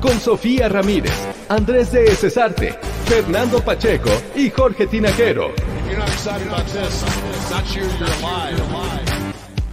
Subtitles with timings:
[0.00, 1.12] Con Sofía Ramírez,
[1.48, 5.52] Andrés de Cesarte, Fernando Pacheco y Jorge Tinajero.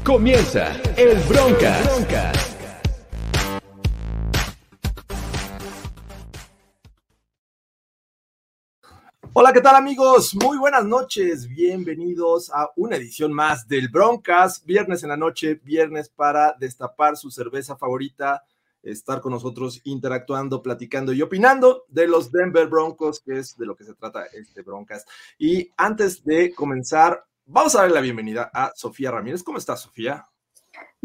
[0.03, 2.54] Comienza el Broncas.
[9.37, 10.33] Hola, ¿qué tal amigos?
[10.33, 11.49] Muy buenas noches.
[11.49, 14.63] Bienvenidos a una edición más del Broncas.
[14.63, 18.45] Viernes en la noche, viernes para destapar su cerveza favorita,
[18.81, 23.75] estar con nosotros interactuando, platicando y opinando de los Denver Broncos, que es de lo
[23.75, 25.05] que se trata este Broncas.
[25.37, 29.43] Y antes de comenzar, vamos a darle la bienvenida a Sofía Ramírez.
[29.43, 30.25] ¿Cómo estás, Sofía?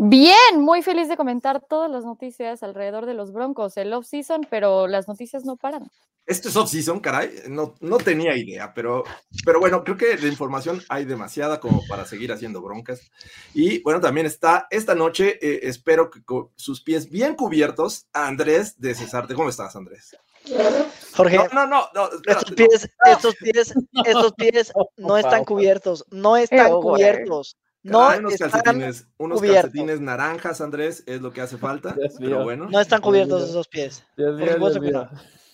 [0.02, 4.86] Bien, muy feliz de comentar todas las noticias alrededor de los Broncos, el off-season, pero
[4.86, 5.90] las noticias no paran.
[6.24, 7.42] Esto es off-season, caray.
[7.48, 9.04] No, no tenía idea, pero,
[9.44, 13.10] pero bueno, creo que de información hay demasiada como para seguir haciendo broncas.
[13.52, 18.80] Y bueno, también está esta noche, eh, espero que con sus pies bien cubiertos, Andrés
[18.80, 19.34] de Cesarte.
[19.34, 20.16] ¿Cómo estás, Andrés?
[21.14, 22.56] Jorge, No, no, no, no, espérate, estos no.
[22.56, 23.74] pies, estos pies,
[24.06, 26.80] estos pies no están cubiertos, no están Ew,
[27.82, 29.62] no unos están, calcetines, unos cubiertos.
[29.70, 31.96] calcetines naranjas, Andrés, es lo que hace falta.
[32.18, 34.04] Pero bueno, no están cubiertos esos pies.
[34.16, 35.08] Dios Por supuesto que no.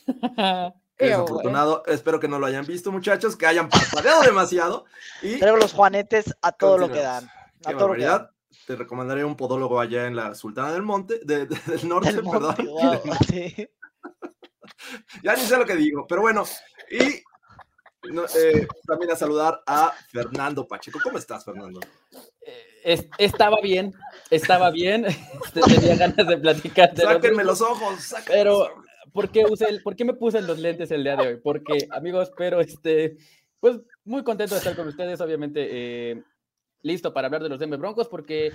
[0.98, 1.82] desafortunado.
[1.86, 4.86] Espero que no lo hayan visto, muchachos, que hayan parpadeado demasiado.
[5.22, 7.24] Y Traigo los juanetes a todo lo que dan.
[7.64, 8.30] A Qué todo lo que dan.
[8.66, 12.24] Te recomendaré un podólogo allá en la Sultana del Monte, de- de- del norte, Del
[12.24, 12.56] perdón.
[13.28, 13.68] sí.
[15.22, 16.44] Ya ni sé lo que digo, pero bueno.
[16.90, 17.22] Y
[18.12, 20.98] no, eh, también a saludar a Fernando Pacheco.
[21.02, 21.80] ¿Cómo estás, Fernando?
[22.84, 23.92] Es- estaba bien,
[24.30, 25.04] estaba bien.
[25.44, 26.94] este, Tenía ganas de platicar.
[26.94, 28.00] de los Sáquenme los ojos.
[28.00, 28.84] sáquenme Pero, los ojos.
[29.12, 31.36] ¿por qué, usé el- ¿por qué me puse los lentes el día de hoy?
[31.42, 33.16] Porque, amigos, pero este,
[33.60, 35.66] pues muy contento de estar con ustedes, obviamente,
[36.12, 36.22] eh,
[36.82, 38.52] listo para hablar de los Denver Broncos, porque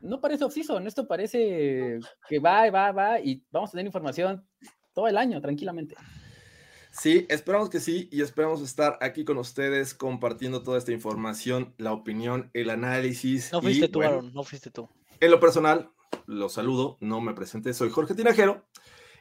[0.00, 4.46] no parece off-season, esto parece que va va, va, y vamos a tener información
[4.94, 5.94] todo el año, tranquilamente.
[6.98, 11.92] Sí, esperamos que sí y esperamos estar aquí con ustedes compartiendo toda esta información, la
[11.92, 13.52] opinión, el análisis.
[13.52, 14.88] No y, fuiste tú, bueno, Aaron, no fuiste tú.
[15.20, 15.90] En lo personal,
[16.26, 18.64] los saludo, no me presenté, soy Jorge Tinajero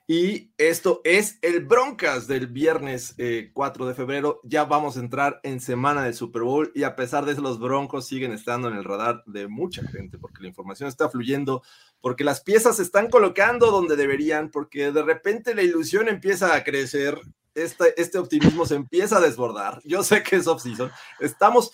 [0.08, 4.40] y esto es el Broncas del viernes eh, 4 de febrero.
[4.44, 7.60] Ya vamos a entrar en semana del Super Bowl y a pesar de eso los
[7.60, 11.64] Broncos siguen estando en el radar de mucha gente porque la información está fluyendo,
[12.02, 16.64] porque las piezas se están colocando donde deberían, porque de repente la ilusión empieza a
[16.64, 17.20] crecer.
[17.56, 19.82] Este, este optimismo se empieza a desbordar.
[19.86, 20.92] Yo sé que es off-season.
[21.20, 21.72] Estamos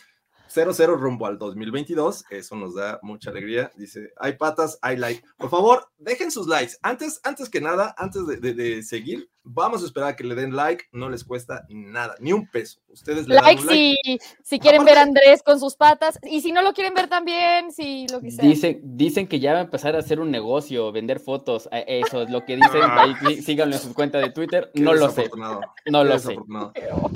[0.53, 2.25] 0-0 rumbo al 2022.
[2.29, 3.71] Eso nos da mucha alegría.
[3.75, 5.23] Dice, hay patas, hay like.
[5.37, 6.73] Por favor, dejen sus likes.
[6.81, 10.35] Antes, antes que nada, antes de, de- de seguir, vamos a esperar a que le
[10.35, 10.85] den like.
[10.91, 12.79] No les cuesta nada, ni un peso.
[12.89, 13.97] Ustedes le dan Like un like.
[14.03, 17.07] si, si quieren ver a Andrés con sus patas y si no lo quieren ver
[17.07, 18.43] también, si lo que sea.
[18.43, 21.69] Dicen, dicen que ya va a empezar a hacer un negocio, vender fotos.
[21.71, 22.81] eh, Eso es lo que dicen.
[22.83, 24.69] Ahí sí- síganlo en su cuenta de Twitter.
[24.73, 25.29] Qué No lo sé.
[25.35, 26.37] No qué lo sé.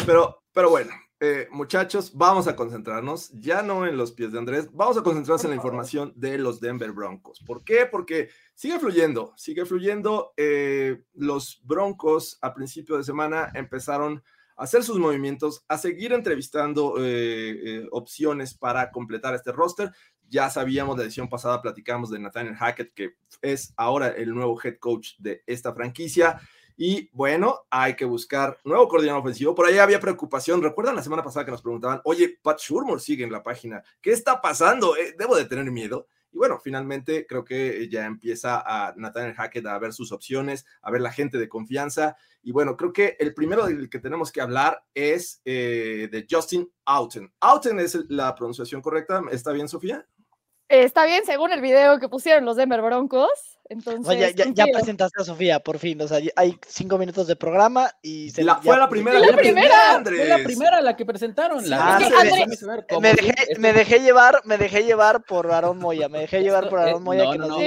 [0.05, 4.69] Pero, pero bueno, eh, muchachos, vamos a concentrarnos, ya no en los pies de Andrés,
[4.73, 7.39] vamos a concentrarnos en la información de los Denver Broncos.
[7.45, 7.85] ¿Por qué?
[7.85, 10.33] Porque sigue fluyendo, sigue fluyendo.
[10.35, 14.23] eh, los Broncos a principio de semana empezaron
[14.57, 19.91] a hacer sus movimientos, a seguir entrevistando eh, opciones para completar este roster.
[20.27, 24.79] Ya sabíamos, la edición pasada platicamos de Nathaniel Hackett, que es ahora el nuevo head
[24.79, 26.41] coach de esta franquicia.
[26.77, 29.55] Y bueno, hay que buscar nuevo coordinador ofensivo.
[29.55, 30.61] Por ahí había preocupación.
[30.61, 33.83] ¿Recuerdan la semana pasada que nos preguntaban, oye, Pat Shurmur sigue en la página?
[34.01, 34.97] ¿Qué está pasando?
[34.97, 36.07] Eh, ¿Debo de tener miedo?
[36.35, 40.91] Y bueno, finalmente creo que ya empieza a Nathaniel Hackett a ver sus opciones, a
[40.91, 42.17] ver la gente de confianza.
[42.43, 46.69] Y bueno, creo que el primero del que tenemos que hablar es eh, de Justin
[46.83, 47.31] Outen.
[47.39, 49.23] Outen es la pronunciación correcta.
[49.31, 50.05] ¿Está bien, Sofía?
[50.69, 53.29] Eh, Está bien, según el video que pusieron los Denver Broncos.
[53.67, 54.77] Entonces, O sea, ya, ya- ya cumplido.
[54.77, 55.99] presentaste a Sofía, por fin.
[56.01, 59.17] O sea, hay cinco minutos de programa y se La- ya- fue la primera.
[59.17, 60.01] ¡Fue la que primera!
[60.03, 61.67] Fue la primera la que presentaron.
[61.67, 62.05] La Ah, sí,
[63.01, 66.69] Me dejé, esto- me dejé llevar, me dejé llevar por Aarón Moya, me dejé llevar
[66.69, 67.57] por es- Aarón Moya no, que no.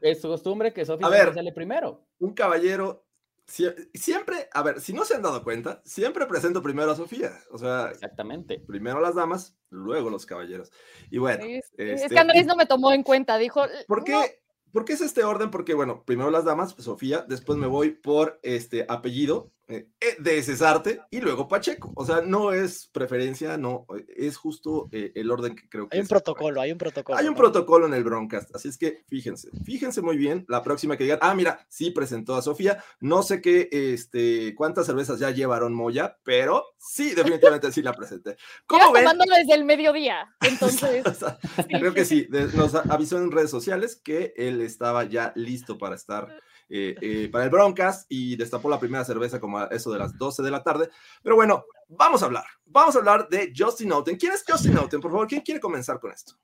[0.00, 1.34] Es su costumbre que Sofía A ver.
[1.34, 2.04] sale primero.
[2.18, 3.04] un caballero,
[3.46, 7.32] sie- siempre, a ver, si no se han dado cuenta, siempre presento primero a Sofía.
[7.50, 8.60] O sea, Exactamente.
[8.60, 10.70] primero las damas, luego los caballeros.
[11.10, 13.62] Y bueno, Es, es este, que Andrés y- no me tomó en cuenta, dijo.
[13.86, 14.40] ¿por "No, qué?
[14.72, 15.52] ¿Por qué es este orden?
[15.52, 21.20] Porque, bueno, primero las damas, Sofía, después me voy por este apellido de Cesarte y
[21.20, 21.92] luego Pacheco.
[21.96, 26.00] O sea, no es preferencia, no, es justo eh, el orden que creo que Hay
[26.00, 27.18] un es protocolo, hay un protocolo.
[27.18, 27.38] Hay un ¿no?
[27.38, 31.18] protocolo en el Broncast, así es que fíjense, fíjense muy bien la próxima que digan,
[31.22, 36.18] ah, mira, sí presentó a Sofía, no sé qué, este, cuántas cervezas ya llevaron Moya,
[36.24, 38.36] pero sí, definitivamente sí la presenté.
[38.66, 39.06] ¿Cómo ven?
[39.36, 40.34] desde el mediodía.
[40.40, 41.38] Entonces, O sea,
[41.68, 45.94] Creo que sí, de- nos avisó en redes sociales que él estaba ya listo para
[45.94, 46.28] estar
[46.68, 50.16] eh, eh, para el Broncast y destapó la primera cerveza como a eso de las
[50.16, 50.88] 12 de la tarde.
[51.22, 54.16] Pero bueno, vamos a hablar, vamos a hablar de Justin Outen.
[54.16, 55.00] ¿Quién es Justin Outen?
[55.00, 56.34] Por favor, ¿quién quiere comenzar con esto?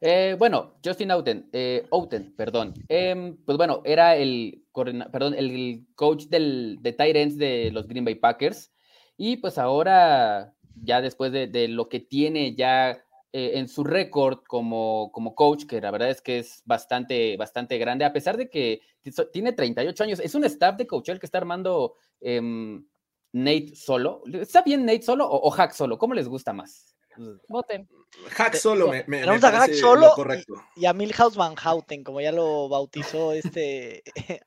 [0.00, 1.50] Eh, bueno, Justin Outen,
[1.90, 2.74] Outen, perdón.
[2.88, 4.64] Em, pues bueno, era el,
[5.12, 8.72] perdón, el coach del, de ends de los Green Bay Packers.
[9.16, 14.40] Y pues ahora, ya después de, de lo que tiene ya eh, en su récord
[14.46, 18.48] como, como coach, que la verdad es que es bastante, bastante grande, a pesar de
[18.48, 18.80] que
[19.32, 22.84] tiene 38 años, es un staff de coach el que está armando em,
[23.32, 24.22] Nate solo.
[24.32, 25.98] ¿Está bien Nate solo o, o Hack solo?
[25.98, 26.96] ¿Cómo les gusta más?
[27.48, 27.88] voten.
[28.30, 30.54] Hack solo me, me, me Tenemos a Hack solo lo correcto.
[30.76, 34.02] Y a Milhouse Van Houten, como ya lo bautizó este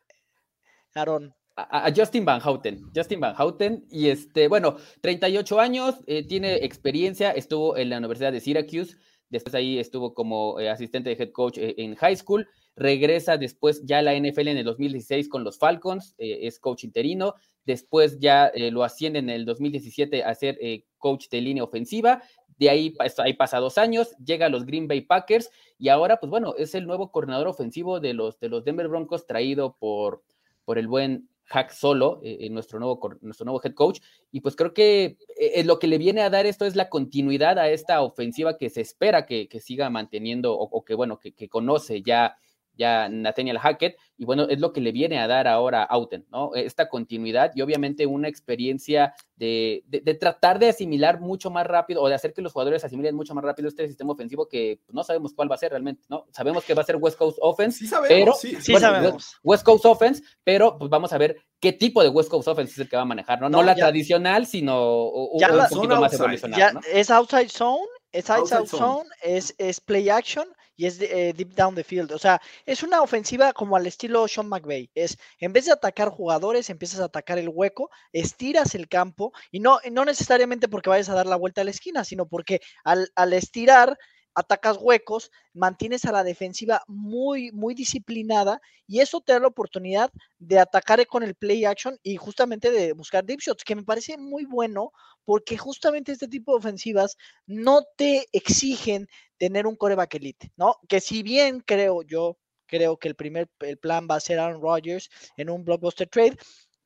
[0.95, 1.35] Aaron.
[1.55, 2.89] A, a Justin Van Houten.
[2.95, 8.31] Justin Van Houten, y este, bueno, 38 años, eh, tiene experiencia, estuvo en la Universidad
[8.31, 8.97] de Syracuse,
[9.29, 13.83] después ahí estuvo como eh, asistente de head coach eh, en high school, regresa después
[13.85, 17.35] ya a la NFL en el 2016 con los Falcons, es coach interino,
[17.65, 20.57] después ya lo ascienden en el 2017 a ser
[20.97, 22.23] coach de línea ofensiva,
[22.57, 26.29] de ahí, ahí pasa dos años, llega a los Green Bay Packers y ahora, pues
[26.29, 30.23] bueno, es el nuevo coordinador ofensivo de los, de los Denver Broncos traído por,
[30.65, 33.99] por el buen Hack Solo, eh, eh, nuestro, nuevo, nuestro nuevo head coach.
[34.31, 37.59] Y pues creo que eh, lo que le viene a dar esto es la continuidad
[37.59, 41.33] a esta ofensiva que se espera que, que siga manteniendo o, o que, bueno, que,
[41.33, 42.37] que conoce ya,
[42.75, 43.97] ya Nathaniel Hackett.
[44.17, 46.53] Y bueno, es lo que le viene a dar ahora Auten, ¿no?
[46.55, 52.01] Esta continuidad y obviamente una experiencia de, de, de tratar de asimilar mucho más rápido
[52.01, 54.93] o de hacer que los jugadores asimilen mucho más rápido este sistema ofensivo que pues,
[54.93, 56.25] no sabemos cuál va a ser realmente, ¿no?
[56.31, 59.37] Sabemos que va a ser West Coast Offense, Sí sabemos, pero sí, Sí bueno, sabemos.
[59.43, 62.79] West Coast Offense, pero pues vamos a ver qué tipo de West Coast Offense es
[62.79, 63.49] el que va a manejar, ¿no?
[63.49, 65.09] No, No, la ya- tradicional, sino
[65.39, 66.19] ya un la- poquito más outside.
[66.21, 66.79] evolucionado, Ya ¿no?
[66.93, 67.81] es outside zone,
[68.11, 68.93] es outside, Outside zone.
[69.03, 72.11] zone, es, es play action y es eh, deep down the field.
[72.11, 74.89] O sea, es una ofensiva como al estilo Sean McVay.
[74.95, 79.59] Es en vez de atacar jugadores, empiezas a atacar el hueco, estiras el campo y
[79.59, 83.09] no, no necesariamente porque vayas a dar la vuelta a la esquina, sino porque al,
[83.15, 83.97] al estirar
[84.35, 90.11] atacas huecos, mantienes a la defensiva muy, muy disciplinada y eso te da la oportunidad
[90.39, 94.17] de atacar con el play action y justamente de buscar deep shots, que me parece
[94.17, 94.91] muy bueno
[95.25, 99.07] porque justamente este tipo de ofensivas no te exigen
[99.37, 100.75] tener un coreback elite, ¿no?
[100.87, 104.61] Que si bien creo yo, creo que el primer el plan va a ser Aaron
[104.61, 106.37] Rodgers en un blockbuster trade,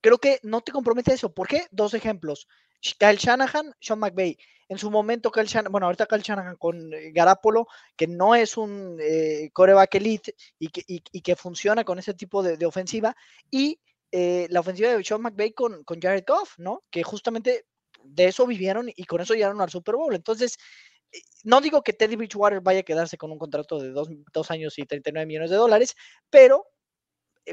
[0.01, 1.33] creo que no te compromete eso.
[1.33, 1.67] ¿Por qué?
[1.71, 2.47] Dos ejemplos.
[2.95, 4.37] Kyle Shanahan, Sean McVay.
[4.69, 8.57] En su momento, Kyle Shanahan, bueno, ahorita Kyle Shanahan con eh, Garapolo, que no es
[8.57, 13.15] un eh, coreback elite y que, y- que funciona con ese tipo de, ofensiva.
[13.49, 13.79] Y
[14.11, 16.83] eh, la ofensiva de Sean McVay con, con Jared Goff, ¿no?
[16.91, 17.65] Que justamente
[18.03, 20.13] de eso vivieron y con eso llegaron al Super Bowl.
[20.13, 20.57] Entonces,
[21.11, 24.51] eh, no digo que Teddy Bridgewater vaya a quedarse con un contrato de dos, dos
[24.51, 25.95] años y 39 millones de dólares,
[26.29, 26.65] pero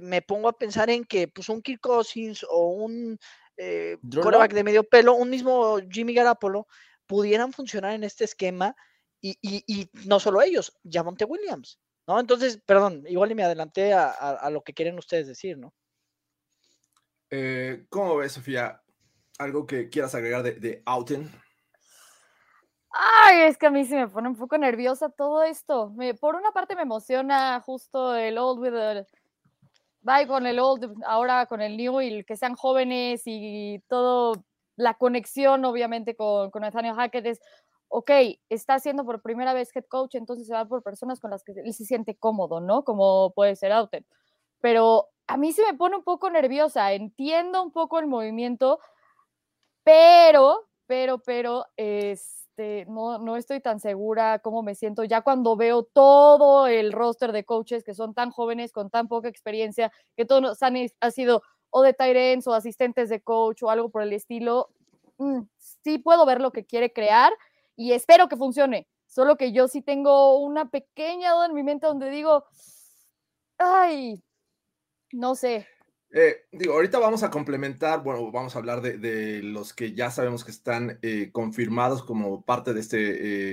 [0.02, 3.18] me pongo a pensar en que pues un Kirk Cousins o un
[3.56, 6.66] eh, quarterback de medio pelo, un mismo Jimmy Garapolo,
[7.06, 8.74] pudieran funcionar en este esquema
[9.20, 12.18] y, y- y no solo ellos, Javonte Williams, ¿no?
[12.20, 15.72] Entonces, perdón, igual y me adelanté a, a- a lo que quieren ustedes decir, ¿no?
[17.30, 18.82] Eh, ¿Cómo ves, Sofía?
[19.38, 21.30] ¿Algo que quieras agregar de, de Outen?
[22.90, 25.90] Ay, es que a mí sí me pone un poco nerviosa todo esto.
[25.90, 29.06] Me- por una parte me emociona justo el old with the
[30.04, 34.44] bye con el old, ahora con el new y que sean jóvenes y todo
[34.76, 37.40] la conexión obviamente con, con Nathaniel Hackett es,
[37.88, 38.10] ok,
[38.48, 41.52] está haciendo por primera vez head coach, entonces se va por personas con las que
[41.52, 42.84] él se siente cómodo, ¿no?
[42.84, 44.06] Como puede ser Outen.
[44.60, 48.78] Pero a mí sí me pone un poco nerviosa, entiendo un poco el movimiento,
[49.84, 51.66] pero, pero, pero,
[52.56, 57.32] este, no, no estoy tan segura cómo me siento ya cuando veo todo el roster
[57.32, 60.76] de coaches que son tan jóvenes, con tan poca experiencia, que todos han,
[61.10, 64.70] sido o de ends o asistentes de coach o algo por el estilo.
[65.18, 65.40] Mm,
[65.82, 67.32] sí puedo ver lo que quiere crear
[67.74, 68.86] y espero que funcione.
[69.06, 72.44] Solo que yo sí tengo una pequeña duda en mi mente donde digo,
[73.58, 74.22] ay,
[75.10, 75.66] no sé,
[76.16, 80.44] Eh, digo, ahorita vamos a complementar, bueno, vamos a hablar de, los que ya sabemos
[80.44, 82.98] que están eh, confirmados como parte de este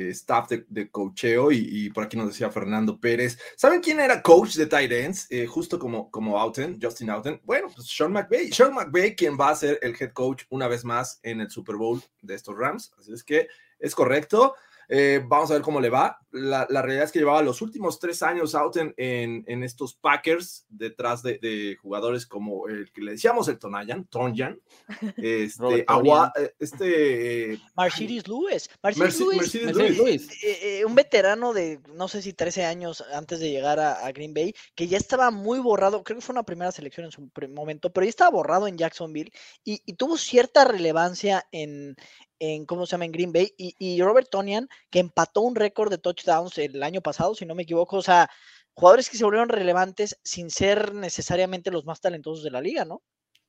[0.08, 3.40] eh, staff de, de coacheo y, por aquí nos decía Fernando Pérez.
[3.58, 5.28] ¿Saben quién era coach de tight ends?
[5.48, 7.42] justo como, como Outen, Justin Outen.
[7.46, 8.52] Bueno, pues Sean McVay.
[8.52, 11.78] Sean McVay, quien va a ser el head coach una vez más en el Super
[11.78, 12.94] Bowl de estos Rams.
[13.00, 13.48] Así es que
[13.80, 14.54] es correcto.
[14.94, 16.20] Eh, vamos a ver cómo le va.
[16.32, 19.94] La, la, realidad es que llevaba los últimos tres años out en, en, en estos
[19.94, 24.60] Packers, detrás de, de, jugadores como el que le decíamos el Tonayan, Tonyan,
[25.18, 28.70] este, Agua, este Marciris Lewis.
[28.84, 29.98] Marciris Lewis, Lewis.
[29.98, 30.44] Lewis.
[30.44, 34.12] Eh, eh, un veterano de no sé si 13 años antes de llegar a, a,
[34.12, 37.30] Green Bay, que ya estaba muy borrado, creo que fue una primera selección en su
[37.50, 39.32] momento, pero ya estaba borrado en Jacksonville
[39.64, 41.96] y, y tuvo cierta relevancia en,
[42.42, 43.06] en, ¿cómo se llama?
[43.06, 43.54] En Green Bay.
[43.56, 47.54] Y, y Robert Tonian, que empató un récord de touchdowns el año pasado, si no
[47.54, 47.98] me equivoco.
[47.98, 48.30] O sea,
[48.74, 53.04] jugadores que se volvieron relevantes sin ser necesariamente los más talentosos de la liga, ¿no?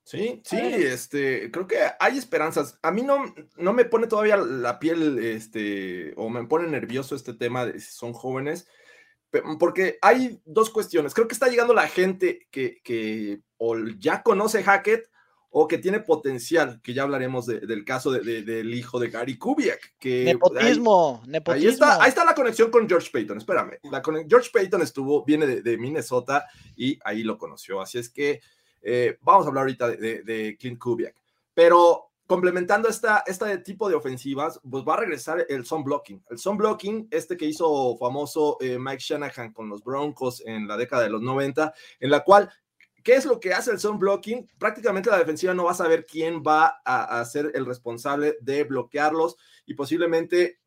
[0.04, 2.78] Sí, sí, este, creo que hay esperanzas.
[2.82, 7.32] A mí no, no me pone todavía la piel, este, o me pone nervioso este
[7.34, 8.66] tema de si son jóvenes,
[9.58, 11.14] porque hay dos cuestiones.
[11.14, 15.08] Creo que está llegando la gente que, que o ya conoce Hackett
[15.54, 19.10] o que tiene potencial, que ya hablaremos de, del caso de, de, del hijo de
[19.10, 19.94] Gary Kubiak.
[19.98, 21.68] Que nepotismo, ahí, nepotismo.
[21.68, 23.78] Ahí está, ahí está la conexión con George Payton, espérame.
[23.90, 27.82] La, George Payton estuvo, viene de, Minnesota y ahí lo conoció.
[27.82, 28.40] Así es que
[28.80, 31.14] eh, vamos a hablar ahorita de, Clint Kubiak.
[31.52, 36.24] Pero complementando esta, este tipo de ofensivas, pues va a regresar el zone blocking.
[36.30, 40.78] El zone blocking, este que hizo famoso eh, Mike Shanahan con los Broncos en la
[40.78, 42.50] década de los 90, en la cual
[43.02, 44.48] ¿Qué es lo que hace el zone blocking?
[44.58, 49.36] Prácticamente la defensiva no va a saber quién va a, ser el responsable de bloquearlos
[49.66, 50.60] y posiblemente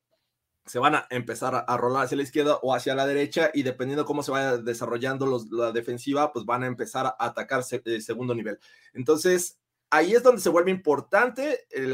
[0.65, 4.05] se van a empezar a, rolar hacia la izquierda o hacia la derecha y dependiendo
[4.05, 8.33] cómo se vaya desarrollando los, la defensiva, pues van a empezar a atacar eh, segundo
[8.33, 8.59] nivel.
[8.93, 9.59] Entonces,
[9.95, 11.87] ahí es donde se vuelve importante eh,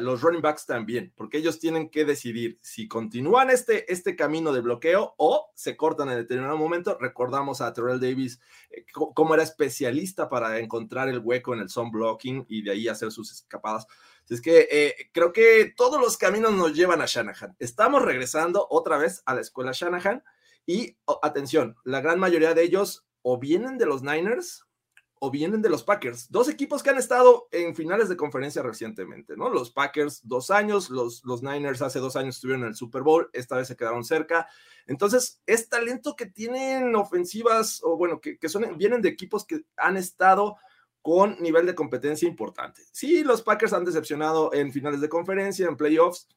[0.00, 4.62] los running backs también, porque ellos tienen que decidir si continúan este, este camino de
[4.62, 6.96] bloqueo o se cortan en determinado momento.
[6.98, 11.90] Recordamos a Terrell Davis eh, como era especialista para encontrar el hueco en el zone
[11.92, 13.86] blocking y de ahí hacer sus escapadas.
[14.28, 17.56] Es que eh, creo que todos los caminos nos llevan a Shanahan.
[17.58, 20.22] Estamos regresando otra vez a la escuela Shanahan
[20.66, 24.67] y atención, la gran mayoría de ellos o vienen de los Niners
[25.20, 26.30] o vienen de los Packers.
[26.30, 29.48] Dos equipos que han estado en finales de conferencia recientemente, ¿no?
[29.50, 33.30] Los Packers dos años, los, los Niners hace dos años estuvieron en el Super Bowl,
[33.32, 34.48] esta vez se quedaron cerca.
[34.86, 39.62] Entonces, es talento que tienen ofensivas, o bueno, que, que son, vienen de equipos que
[39.76, 40.56] han estado
[41.02, 42.82] con nivel de competencia importante.
[42.92, 46.28] Sí, los Packers han decepcionado en finales de conferencia, en playoffs,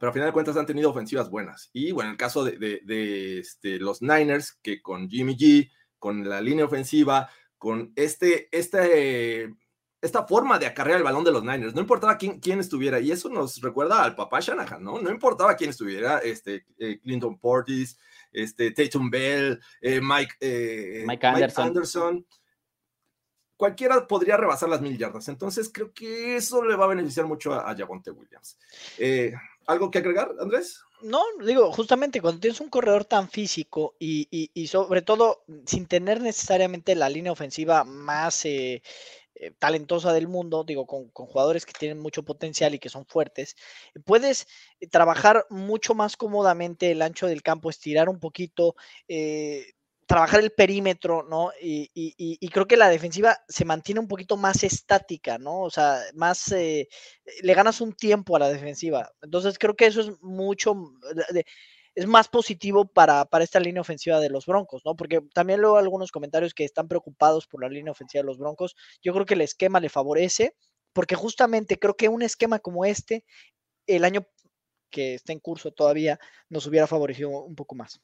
[0.00, 1.70] pero a final de cuentas han tenido ofensivas buenas.
[1.72, 5.70] Y bueno, en el caso de, de, de este, los Niners, que con Jimmy G,
[5.98, 7.28] con la línea ofensiva,
[7.58, 9.54] con este, este,
[10.00, 11.74] esta forma de acarrear el balón de los Niners.
[11.74, 15.00] No importaba quién, quién estuviera, y eso nos recuerda al papá Shanahan, ¿no?
[15.00, 17.98] No importaba quién estuviera, este, eh, Clinton Portis,
[18.32, 21.64] este, Tatum Bell, eh, Mike, eh, Mike, Anderson.
[21.64, 22.26] Mike, Anderson.
[23.56, 25.28] Cualquiera podría rebasar las mil yardas.
[25.28, 28.56] Entonces, creo que eso le va a beneficiar mucho a, a Javonte Williams.
[28.98, 29.34] Eh,
[29.66, 30.80] ¿Algo que agregar, Andrés?
[31.02, 36.20] No, digo, justamente cuando tienes un corredor tan físico y, y, sobre todo sin tener
[36.20, 38.82] necesariamente la línea ofensiva más eh,
[39.36, 43.06] eh, talentosa del mundo, digo, con, con, jugadores que tienen mucho potencial y que son
[43.06, 43.54] fuertes,
[44.04, 44.48] puedes
[44.90, 48.74] trabajar mucho más cómodamente el ancho del campo, estirar un poquito,
[49.06, 49.74] eh,
[50.08, 51.50] trabajar el perímetro, ¿no?
[51.60, 55.60] Y, creo que la defensiva se mantiene un poquito más estática, ¿no?
[55.60, 56.88] O sea, más, eh,
[57.42, 59.12] le ganas un tiempo a la defensiva.
[59.20, 60.74] Entonces creo que eso es mucho,
[61.94, 64.96] es más positivo para, para, esta línea ofensiva de los Broncos, ¿no?
[64.96, 68.76] Porque también luego algunos comentarios que están preocupados por la línea ofensiva de los Broncos.
[69.02, 70.56] Yo creo que el esquema le favorece,
[70.94, 73.26] porque justamente creo que un esquema como este,
[73.86, 74.26] el año
[74.90, 78.00] que está en curso todavía, nos hubiera favorecido un poco más.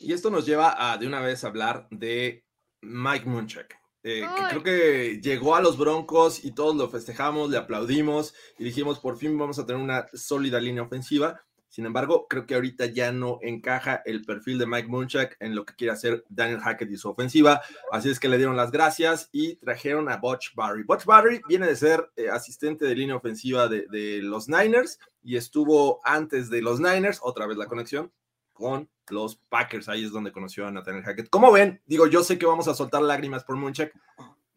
[0.00, 2.44] Y esto nos lleva a de una vez hablar de
[2.82, 7.56] Mike Munchak, eh, que creo que llegó a los Broncos y todos lo festejamos, le
[7.56, 11.42] aplaudimos y dijimos por fin vamos a tener una sólida línea ofensiva.
[11.68, 15.66] Sin embargo, creo que ahorita ya no encaja el perfil de Mike Munchak en lo
[15.66, 17.60] que quiere hacer Daniel Hackett y su ofensiva.
[17.92, 20.84] Así es que le dieron las gracias y trajeron a Butch Barry.
[20.84, 25.36] Butch Barry viene de ser eh, asistente de línea ofensiva de, de los Niners y
[25.36, 28.10] estuvo antes de los Niners, otra vez la conexión,
[28.58, 29.88] con los Packers.
[29.88, 31.30] Ahí es donde conoció a Nathaniel Hackett.
[31.30, 31.80] ¿Cómo ven?
[31.86, 33.94] Digo, yo sé que vamos a soltar lágrimas por Munchak,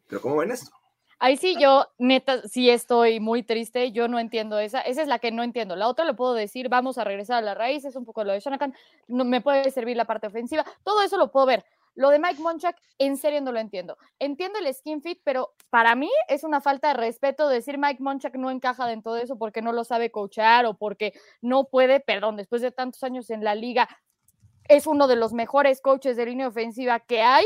[0.08, 0.70] pero ¿cómo ven esto?
[1.18, 5.20] Ahí sí, yo neta sí estoy muy triste, yo no entiendo esa, esa es la
[5.20, 5.76] que no entiendo.
[5.76, 8.32] La otra le puedo decir, vamos a regresar a la raíz, es un poco lo
[8.32, 8.74] de Shanahan,
[9.06, 11.64] no, me puede servir la parte ofensiva, todo eso lo puedo ver.
[11.94, 13.98] Lo de Mike Monchak, en serio no lo entiendo.
[14.18, 18.34] Entiendo el skin fit, pero para mí es una falta de respeto decir Mike Monchak
[18.36, 22.36] no encaja dentro de eso porque no lo sabe coachar o porque no puede, perdón,
[22.36, 23.88] después de tantos años en la liga,
[24.68, 27.44] es uno de los mejores coaches de línea ofensiva que hay.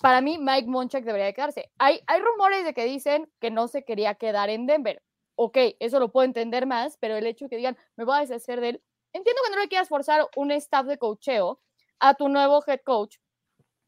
[0.00, 1.70] Para mí, Mike Monchak debería quedarse.
[1.78, 5.02] Hay, hay rumores de que dicen que no se quería quedar en Denver.
[5.36, 8.20] Ok, eso lo puedo entender más, pero el hecho de que digan, me voy a
[8.20, 11.60] deshacer de él, entiendo que no le quieras forzar un staff de coacheo
[12.00, 13.16] a tu nuevo head coach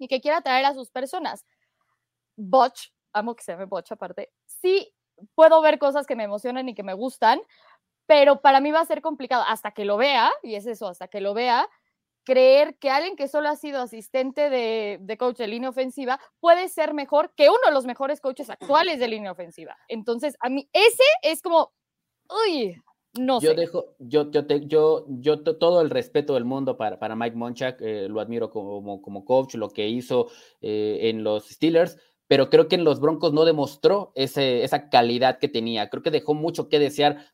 [0.05, 1.45] y que quiera traer a sus personas.
[2.37, 4.95] Botch, amo que se me Botch aparte, sí
[5.35, 7.41] puedo ver cosas que me emocionan y que me gustan,
[8.07, 11.09] pero para mí va a ser complicado hasta que lo vea, y es eso, hasta
[11.09, 11.69] que lo vea,
[12.25, 16.69] creer que alguien que solo ha sido asistente de, de, coach de línea ofensiva puede
[16.69, 19.77] ser mejor que uno de los mejores coaches actuales de línea ofensiva.
[19.89, 21.73] Entonces, a mí ese es como,
[22.29, 22.83] uy,
[23.19, 23.57] no yo sé.
[23.57, 27.81] dejo, yo, yo, te, yo, yo todo el respeto del mundo para, para Mike Monchak,
[27.81, 30.29] eh, lo admiro como, como coach, lo que hizo
[30.61, 35.39] eh, en los Steelers, pero creo que en los Broncos no demostró ese, esa calidad
[35.39, 35.91] que tenía.
[35.91, 37.27] Creo que dejó mucho que desear.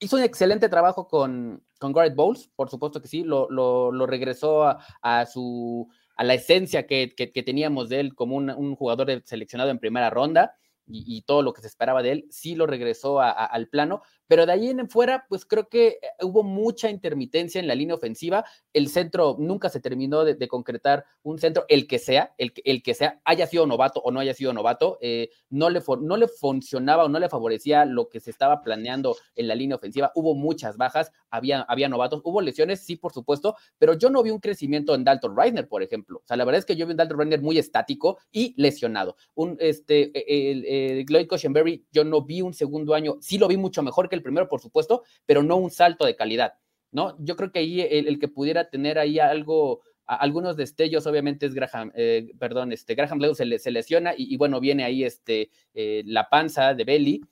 [0.00, 4.06] Hizo un excelente trabajo con, con Garrett Bowles, por supuesto que sí, lo, lo, lo
[4.06, 8.50] regresó a, a, su, a la esencia que, que, que teníamos de él como un,
[8.50, 10.56] un jugador seleccionado en primera ronda.
[10.84, 13.68] Y, y, todo lo que se esperaba de él, sí lo regresó a, a, al
[13.68, 17.74] plano, pero de ahí en fuera, pues creo que eh, hubo mucha intermitencia en la
[17.74, 18.46] línea ofensiva.
[18.72, 22.94] El centro nunca se terminó de, concretar un centro, el que sea, el, el, que
[22.94, 27.04] sea, haya sido novato o no haya sido novato, eh, no, le no le funcionaba
[27.04, 30.12] o no le favorecía lo que se estaba planeando en la línea ofensiva.
[30.14, 34.30] Hubo muchas bajas, había, había novatos, hubo lesiones, sí, por supuesto, pero yo no vi
[34.30, 36.20] un crecimiento en Dalton Reisner, por ejemplo.
[36.24, 39.14] O sea, la verdad es que yo vi un Dalton Reisner muy estático y lesionado.
[39.34, 40.10] Un, este,
[40.50, 44.08] el, el Lloyd Cushenberry, yo no vi un segundo año, sí lo vi mucho mejor
[44.08, 46.54] que el primero, por supuesto, pero no un salto de calidad,
[46.90, 47.16] ¿no?
[47.18, 51.92] Yo creo que ahí el, que pudiera tener ahí algo, algunos destellos, obviamente es Graham,
[51.94, 56.02] eh, perdón, este, Graham Bleu se, le, lesiona y, y, bueno, viene ahí este, eh,
[56.06, 57.22] la panza de Belly.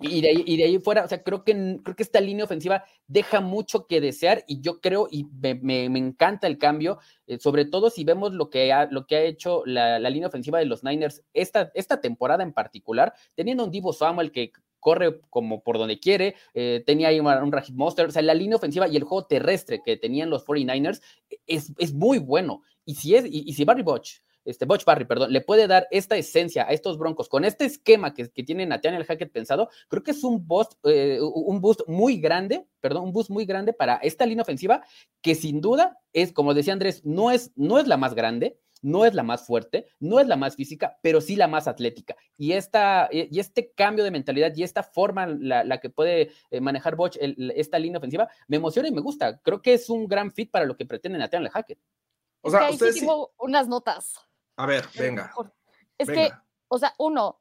[0.00, 2.44] Y de, ahí, y de ahí fuera, o sea, creo que, creo que esta línea
[2.44, 6.98] ofensiva deja mucho que desear y yo creo y me, me, me encanta el cambio,
[7.26, 10.28] eh, sobre todo si vemos lo que ha, lo que ha hecho la, la, línea
[10.28, 14.52] ofensiva de los Niners esta, esta temporada en particular, teniendo un Divo Samuel que
[14.84, 18.56] corre como por donde quiere, eh, tenía ahí un Rajid Monster, o sea, la línea
[18.56, 21.00] ofensiva y el juego terrestre que tenían los 49ers
[21.46, 22.60] es, es muy bueno.
[22.84, 25.88] Y si, es, y, y si Barry Botch, este Butch Barry, perdón, le puede dar
[25.90, 30.02] esta esencia a estos broncos con este esquema que, que tiene Nathaniel Hackett pensado, creo
[30.02, 33.96] que es un boost, eh, un boost muy grande, perdón, un boost muy grande para
[33.96, 34.82] esta línea ofensiva
[35.20, 39.06] que sin duda es, como decía Andrés, no es, no es la más grande, no
[39.06, 42.16] es la más fuerte, no es la más física, pero sí la más atlética.
[42.36, 46.60] Y, esta, y este cambio de mentalidad y esta forma, la, la que puede eh,
[46.60, 49.38] manejar Bosch, el, esta línea ofensiva, me emociona y me gusta.
[49.38, 51.78] Creo que es un gran fit para lo que pretende Nathaniel Hackett.
[52.42, 53.34] O sea, es que ahí sí tengo sí...
[53.38, 54.14] unas notas.
[54.56, 55.32] A ver, venga.
[55.98, 56.28] Es venga.
[56.28, 56.34] que,
[56.68, 57.40] o sea, uno,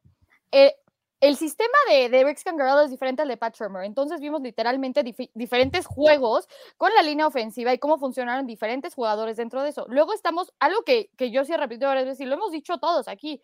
[0.51, 0.75] eh,
[1.23, 3.85] el sistema de, de Rex Kangaroo es diferente al de Pat Shermer.
[3.85, 9.37] Entonces vimos literalmente dif diferentes juegos con la línea ofensiva y cómo funcionaron diferentes jugadores
[9.37, 9.85] dentro de eso.
[9.87, 12.77] Luego estamos, algo que, que yo sí he repetido varias veces y lo hemos dicho
[12.77, 13.41] todos aquí,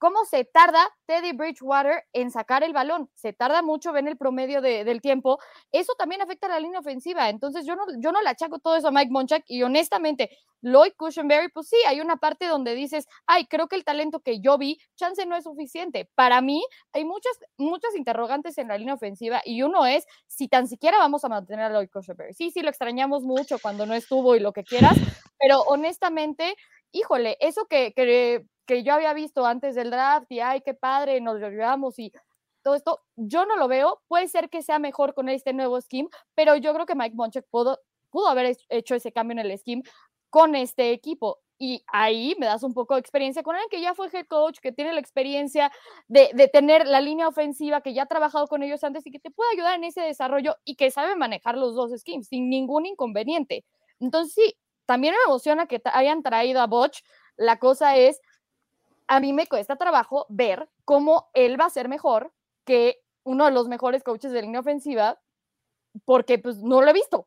[0.00, 3.10] cómo se tarda Teddy Bridgewater en sacar el balón.
[3.14, 5.38] Se tarda mucho, ven el promedio de, del tiempo.
[5.72, 7.28] Eso también afecta a la línea ofensiva.
[7.28, 10.30] Entonces, yo no, yo no le achaco todo eso a Mike Monchak y honestamente,
[10.62, 14.40] Lloyd Cushenberry, pues sí, hay una parte donde dices, ay, creo que el talento que
[14.40, 16.10] yo vi, chance no es suficiente.
[16.14, 20.66] Para mí, hay muchas, muchas interrogantes en la línea ofensiva y uno es si tan
[20.66, 22.32] siquiera vamos a mantener a Lloyd Cushenberry.
[22.32, 24.96] Sí, sí, lo extrañamos mucho cuando no estuvo y lo que quieras,
[25.38, 26.56] pero honestamente,
[26.90, 31.20] híjole, eso que, que que yo había visto antes del draft y ay, qué padre,
[31.20, 32.12] nos lo ayudamos y
[32.62, 34.00] todo esto, yo no lo veo.
[34.06, 37.46] Puede ser que sea mejor con este nuevo scheme, pero yo creo que Mike Monchek
[37.50, 37.80] pudo,
[38.10, 39.82] pudo haber hecho ese cambio en el scheme
[40.28, 41.40] con este equipo.
[41.58, 44.60] Y ahí me das un poco de experiencia con él, que ya fue head coach,
[44.60, 45.72] que tiene la experiencia
[46.06, 49.18] de, de, tener la línea ofensiva, que ya ha trabajado con ellos antes y que
[49.18, 52.86] te puede ayudar en ese desarrollo y que sabe manejar los dos schemes sin ningún
[52.86, 53.64] inconveniente.
[53.98, 54.56] Entonces, sí,
[54.86, 57.00] también me emociona que hayan traído a Botch.
[57.36, 58.20] La cosa es
[59.10, 62.32] a mí me cuesta trabajo ver cómo él va a ser mejor
[62.64, 65.20] que uno de los mejores coaches de línea ofensiva,
[66.04, 67.26] porque pues no lo he visto.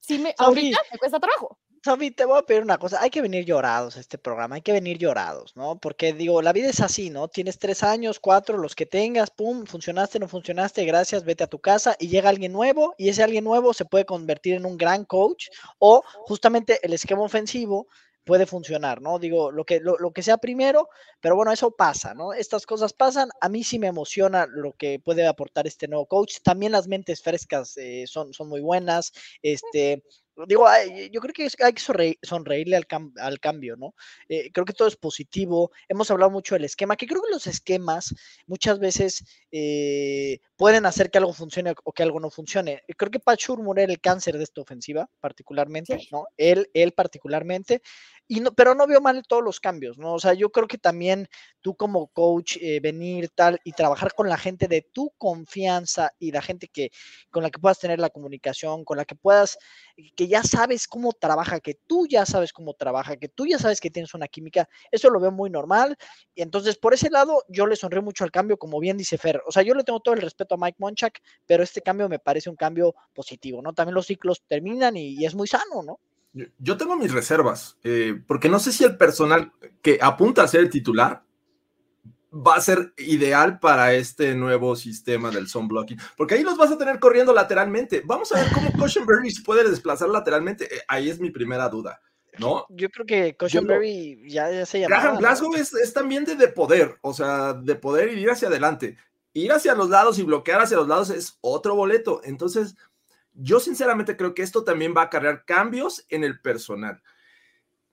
[0.00, 1.58] Sí me, ahorita me cuesta trabajo.
[1.84, 4.62] Sofi, te voy a pedir una cosa, hay que venir llorados a este programa, hay
[4.62, 5.76] que venir llorados, ¿no?
[5.78, 7.26] Porque digo, la vida es así, ¿no?
[7.26, 11.58] Tienes tres años, cuatro, los que tengas, pum, funcionaste, no funcionaste, gracias, vete a tu
[11.58, 15.04] casa y llega alguien nuevo y ese alguien nuevo se puede convertir en un gran
[15.04, 17.88] coach o justamente el esquema ofensivo
[18.24, 19.18] puede funcionar, ¿no?
[19.18, 20.88] Digo, lo que, lo, lo, que sea primero,
[21.20, 22.32] pero bueno, eso pasa, ¿no?
[22.32, 23.28] Estas cosas pasan.
[23.40, 26.38] A mí sí me emociona lo que puede aportar este nuevo coach.
[26.42, 29.12] También las mentes frescas eh, son, son muy buenas.
[29.42, 30.02] Este,
[30.48, 30.66] Digo,
[31.12, 32.86] yo creo que hay que sonreírle al,
[33.18, 33.94] al cambio, ¿no?
[34.28, 35.70] Eh, creo que todo es positivo.
[35.88, 38.14] Hemos hablado mucho del esquema, que creo que los esquemas
[38.46, 42.82] muchas veces eh, pueden hacer que algo funcione o que algo no funcione.
[42.96, 46.26] Creo que Pachur era el cáncer de esta ofensiva, particularmente, ¿no?
[46.36, 47.80] Él, él particularmente
[48.28, 50.14] no, pero no veo mal todos los cambios, ¿no?
[50.14, 51.28] O sea, yo creo que también
[51.60, 56.32] tú como coach, eh, venir tal y trabajar con la gente de tu confianza y
[56.32, 56.90] la gente que
[57.30, 59.58] con la que puedas tener la comunicación, con la que puedas,
[60.16, 63.80] que ya sabes cómo trabaja, que tú ya sabes cómo trabaja, que tú ya sabes
[63.80, 65.96] que tienes una química, eso lo veo muy normal.
[66.34, 69.42] Y entonces, por ese lado, yo le sonrío mucho al cambio, como bien dice Fer.
[69.46, 72.18] O sea, yo le tengo todo el respeto a Mike Monchak, pero este cambio me
[72.18, 73.72] parece un cambio positivo, ¿no?
[73.74, 76.00] También los ciclos terminan y es muy sano, ¿no?
[76.58, 80.60] Yo tengo mis reservas, eh, porque no sé si el personal que apunta a ser
[80.60, 81.22] el titular
[82.34, 86.72] va a ser ideal para este nuevo sistema del zone blocking, porque ahí los vas
[86.72, 88.02] a tener corriendo lateralmente.
[88.04, 90.64] Vamos a ver cómo Cushenberry puede desplazar lateralmente.
[90.64, 92.00] Eh, ahí es mi primera duda.
[92.38, 92.66] ¿no?
[92.68, 94.96] Yo creo que Cushenberry ya, se llama.
[94.96, 98.96] Graham Glasgow es, es, también de, de, poder, o sea, de poder ir hacia adelante.
[99.32, 102.20] Ir hacia los lados y bloquear hacia los lados es otro boleto.
[102.24, 102.76] Entonces,
[103.34, 107.02] yo sinceramente creo que esto también va a acarrear cambios en el personal.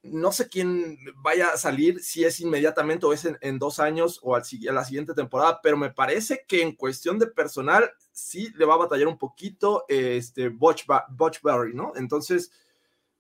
[0.04, 4.36] No sé quién vaya a salir, si es inmediatamente o es en, dos años o
[4.36, 8.66] al, a la siguiente temporada, pero me parece que en cuestión de personal sí le
[8.66, 10.86] va a batallar un poquito este Butch,
[11.44, 11.94] Barry, ¿no?
[11.96, 12.52] Entonces,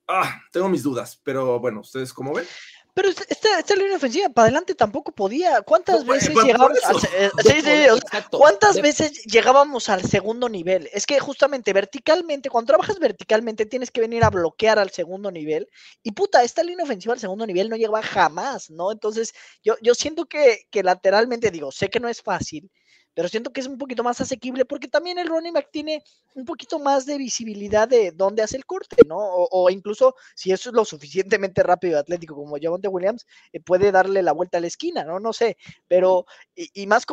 [0.07, 2.45] ah, tengo mis dudas, pero bueno, ¿ustedes cómo ven?
[2.93, 5.61] Pero esta, esta línea ofensiva para adelante tampoco podía.
[5.61, 6.79] ¿Cuántas veces llegábamos
[7.43, 7.85] sí, sí,
[8.31, 10.89] ¿cuántas veces llegábamos al segundo nivel?
[10.91, 15.69] Es que justamente verticalmente, cuando trabajas verticalmente, tienes que venir a bloquear al segundo nivel.
[16.03, 18.91] Y puta, esta línea ofensiva al segundo nivel no llega jamás, ¿no?
[18.91, 22.69] Entonces, yo, yo siento que, que lateralmente, digo, sé que no es fácil,
[23.13, 26.03] pero siento que es un poquito más asequible porque también el running back tiene
[26.35, 29.17] un poquito más de visibilidad de dónde hace el corte, ¿no?
[29.19, 33.91] O, incluso si eso es lo suficientemente rápido y atlético como Javonte Williams, eh, puede
[33.91, 35.19] darle la vuelta a la esquina, ¿no?
[35.19, 37.05] No sé, pero y, más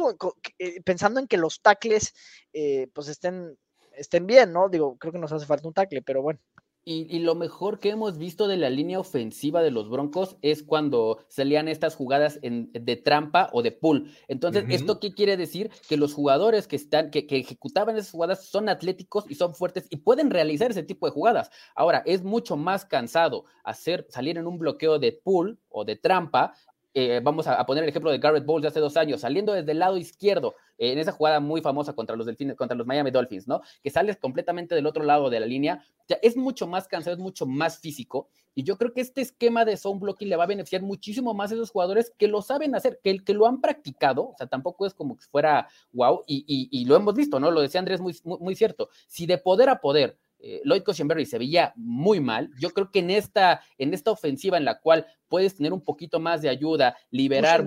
[0.59, 2.15] eh, pensando en que los tackles
[2.53, 3.59] eh, pues estén,
[3.93, 4.69] estén bien, ¿no?
[4.69, 6.41] Digo, creo que nos hace falta un tackle, pero bueno.
[6.85, 11.19] Y, lo mejor que hemos visto de la línea ofensiva de los Broncos es cuando
[11.29, 14.11] salían estas jugadas de trampa o de pull.
[14.27, 15.71] Entonces, ¿esto qué quiere decir?
[15.87, 19.97] Que los jugadores que están, que, ejecutaban esas jugadas son atléticos y son fuertes y
[19.97, 21.51] pueden realizar ese tipo de jugadas.
[21.75, 26.55] Ahora, es mucho más cansado hacer, salir en un bloqueo de pull o de trampa
[26.95, 29.73] eh, vamos a, poner el ejemplo de Garrett Bowles de hace dos años, saliendo desde
[29.73, 33.11] el lado izquierdo, eh, en esa jugada muy famosa contra los delfines, contra los Miami
[33.11, 33.61] Dolphins, ¿no?
[33.83, 35.85] Que sales completamente del otro lado de la línea,
[36.23, 39.77] es mucho más cansado, es mucho más físico, y yo creo que este esquema de
[39.77, 42.99] zone blocking le va a beneficiar muchísimo más a esos jugadores que lo saben hacer,
[43.03, 46.97] que, que lo han practicado, o sea, tampoco es como que fuera wow, y, lo
[46.97, 47.51] hemos visto, ¿no?
[47.51, 51.39] Lo decía Andrés muy, muy cierto, si de poder a poder eh, Lloyd Cushenberry se
[51.39, 52.51] veía muy mal.
[52.59, 56.21] Yo creo que en esta, en esta ofensiva en la cual puedes tener un poquito
[56.21, 57.65] más de ayuda, liberar,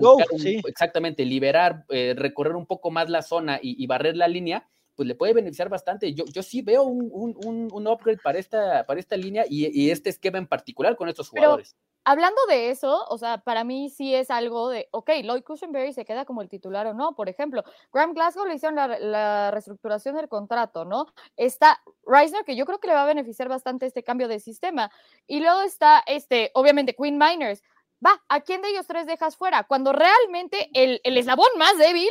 [0.66, 5.14] exactamente, liberar, eh, recorrer un poco más la zona y, barrer la línea, pues le
[5.14, 6.14] puede beneficiar bastante.
[6.14, 10.46] Yo, yo sí veo un, upgrade para esta, para esta línea y, este esquema en
[10.46, 14.88] particular con estos jugadores hablando de eso, o sea, para mí sí es algo de,
[14.90, 17.62] ok, Lloyd Cushenberry se queda como el titular o no, por ejemplo,
[17.92, 21.06] Graham Glasgow le hicieron la, reestructuración del contrato, ¿no?
[21.36, 24.90] Está Reisner, que yo creo que le va a beneficiar bastante este cambio de sistema,
[25.26, 27.62] y luego está, este, obviamente, Queen Miners.
[28.04, 29.62] Va, ¿a quién de ellos tres dejas fuera?
[29.62, 32.10] Cuando realmente el, el eslabón más débil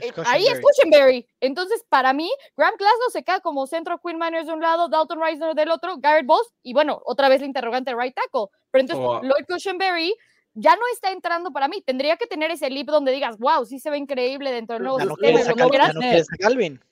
[0.00, 1.26] eh, ahí es Cushenberry.
[1.40, 5.20] Entonces, para mí, Graham Glasgow se queda como centro Queen Miners de un lado, Dalton
[5.20, 8.46] Reisner del otro, Garrett Boss, y bueno, otra vez la interrogante right tackle.
[8.70, 9.22] Pero entonces, oh.
[9.22, 10.14] Lloyd Cushenberry
[10.54, 11.82] ya no está entrando para mí.
[11.82, 14.98] Tendría que tener ese lip donde digas, wow, sí se ve increíble dentro del nuevo
[14.98, 15.40] sistema.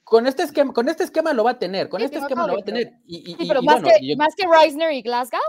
[0.05, 2.61] con este esquema, con este esquema lo va a tener, con este esquema lo va
[2.61, 2.93] a tener.
[3.05, 5.41] Y, pero más, que, más que Reisner y Glasgow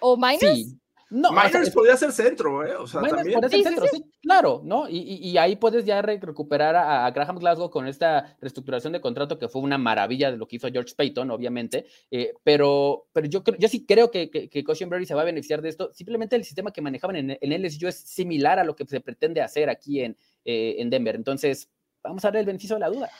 [0.00, 0.74] o Miners.
[1.10, 2.76] No, Miners podría ser centro, ¿eh?
[2.76, 3.40] O sea, también.
[3.48, 4.88] Ser centro, sí, claro, ¿no?
[4.88, 9.48] Y, y, ahí puedes ya recuperar a, Graham Glasgow con esta reestructuración de contrato que
[9.48, 11.86] fue una maravilla de lo que hizo George Payton, obviamente.
[12.10, 15.70] Eh, pero, pero yo, yo sí creo que, que, que se va a beneficiar de
[15.70, 15.90] esto.
[15.94, 19.40] Simplemente el sistema que manejaban en, en LSU es similar a lo que se pretende
[19.40, 21.16] hacer aquí en, eh, en Denver.
[21.16, 21.70] Entonces,
[22.02, 23.10] vamos a ver el beneficio de la duda.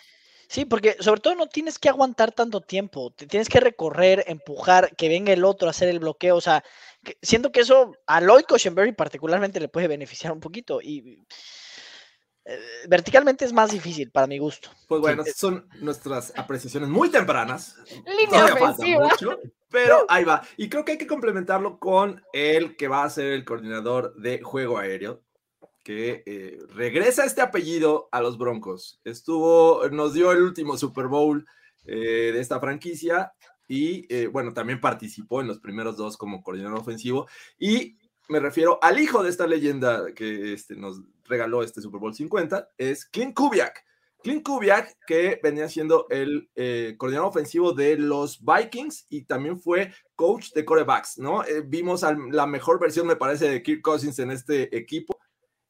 [0.49, 4.97] Sí, porque sobre todo no tienes que aguantar tanto tiempo, te tienes que recorrer, empujar,
[4.97, 6.65] que venga el otro a hacer el bloqueo, o sea,
[7.21, 11.23] siento que eso a Lloyd Cushenberry particularmente le puede beneficiar un poquito y
[12.47, 12.59] eh,
[12.89, 14.71] verticalmente es más difícil para mi gusto.
[14.89, 17.77] Pues bueno, son nuestras apreciaciones muy tempranas.
[18.19, 18.55] Línea
[18.99, 19.39] mucho,
[19.71, 20.43] pero ahí va.
[20.57, 24.41] Y creo que hay que complementarlo con el que va a ser el coordinador de
[24.41, 25.23] juego aéreo,
[25.89, 29.01] que eh, regresa este apellido a los Broncos.
[29.05, 31.47] Estuvo, nos dio el último Super Bowl
[31.87, 33.33] eh, de esta franquicia
[33.67, 37.27] y eh, bueno, también participó en los primeros dos como coordinador ofensivo
[37.59, 37.97] y
[38.29, 42.69] me refiero al hijo de esta leyenda que este, nos regaló este Super Bowl 50,
[42.77, 43.83] es Clint Kubiak.
[44.23, 49.95] Clint Kubiak, que venía siendo el eh, coordinador ofensivo de los Vikings y también fue
[50.17, 51.45] coach de corebacks, ¿no?
[51.65, 55.19] Vimos la mejor versión, me parece, de Kirk Cousins en este equipo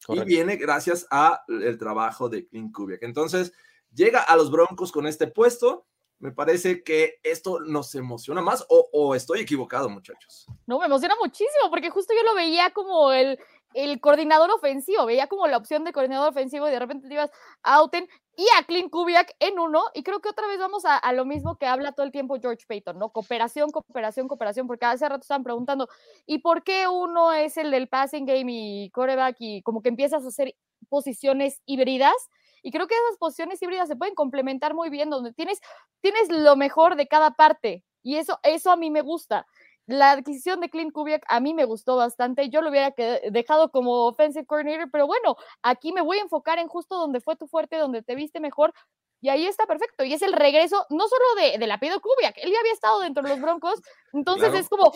[0.09, 3.03] y viene gracias al trabajo de Clint Kubiak.
[3.03, 3.53] Entonces,
[3.93, 5.85] llega a los Broncos con este puesto
[6.19, 10.47] me parece que esto nos emociona más o, estoy equivocado, muchachos.
[10.67, 13.39] No, me emociona muchísimo porque justo yo lo veía como el,
[13.73, 17.31] el coordinador ofensivo, veía como la opción de coordinador ofensivo y de repente te ibas
[17.63, 21.13] a Auten y a Clint Kubiak en uno y creo que otra vez vamos a,
[21.13, 23.09] lo mismo que habla todo el tiempo George Payton, ¿no?
[23.09, 25.89] Cooperación, cooperación, cooperación, porque hace rato estaban preguntando,
[26.25, 30.23] ¿y por qué uno es el del passing game y coreback y como que empiezas
[30.23, 30.55] a hacer
[30.87, 32.15] posiciones híbridas?
[32.63, 35.59] Y creo que esas posiciones híbridas se pueden complementar muy bien, donde tienes,
[36.01, 37.83] tienes lo mejor de cada parte.
[38.03, 39.45] Y eso, eso a mí me gusta.
[39.89, 42.49] La adquisición de Clint Kubiak a mí me gustó bastante.
[42.49, 42.93] Yo lo hubiera
[43.31, 47.35] dejado como offensive coordinator, pero bueno, aquí me voy a enfocar en justo donde fue
[47.35, 48.71] tu fuerte, donde te viste mejor.
[49.19, 50.03] Y ahí está perfecto.
[50.03, 53.23] Y es el regreso, no solo de, del apellido Kubiak, él ya había estado dentro
[53.23, 53.81] de los Broncos.
[54.13, 54.91] Entonces es como,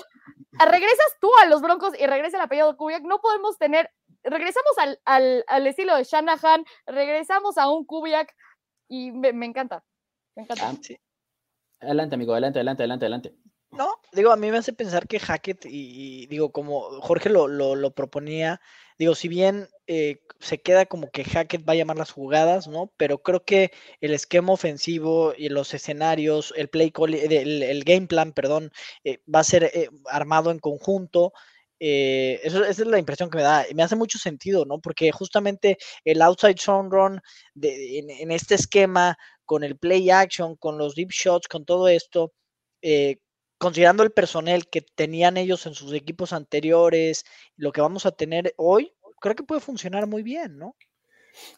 [0.51, 3.01] regresas tú a los Broncos y regresa el apellido Kubiak.
[3.01, 3.89] No podemos tener
[4.23, 8.33] regresamos al, al, estilo de Shanahan, regresamos a un Kubiak
[8.87, 9.83] y me, encanta.
[10.35, 10.69] Me encanta.
[10.69, 10.75] Ah,
[11.81, 13.42] adelante, amigo, adelante, adelante, adelante, adelante.
[13.73, 17.91] No, digo, a mí me hace pensar que Hackett, y, digo, como Jorge lo, lo,
[17.91, 18.61] proponía,
[18.99, 22.91] digo, si bien eh, se queda como que Hackett va a llamar las jugadas, ¿no?
[22.97, 28.31] Pero creo que el esquema ofensivo y los escenarios, el play call, el, game plan,
[28.33, 28.71] perdón,
[29.03, 31.33] eh, va a ser eh, armado en conjunto.
[31.79, 33.65] Eh, eso, esa es la impresión que me da.
[33.75, 34.79] Me hace mucho sentido, ¿no?
[34.79, 37.21] Porque justamente el outside zone run
[37.55, 42.33] de, en, este esquema, con el play action, con los deep shots, con todo esto,
[42.81, 43.17] eh,
[43.63, 47.23] considerando el personal que tenían ellos en sus equipos anteriores,
[47.55, 50.75] lo que vamos a tener hoy, creo que puede funcionar muy bien, ¿no?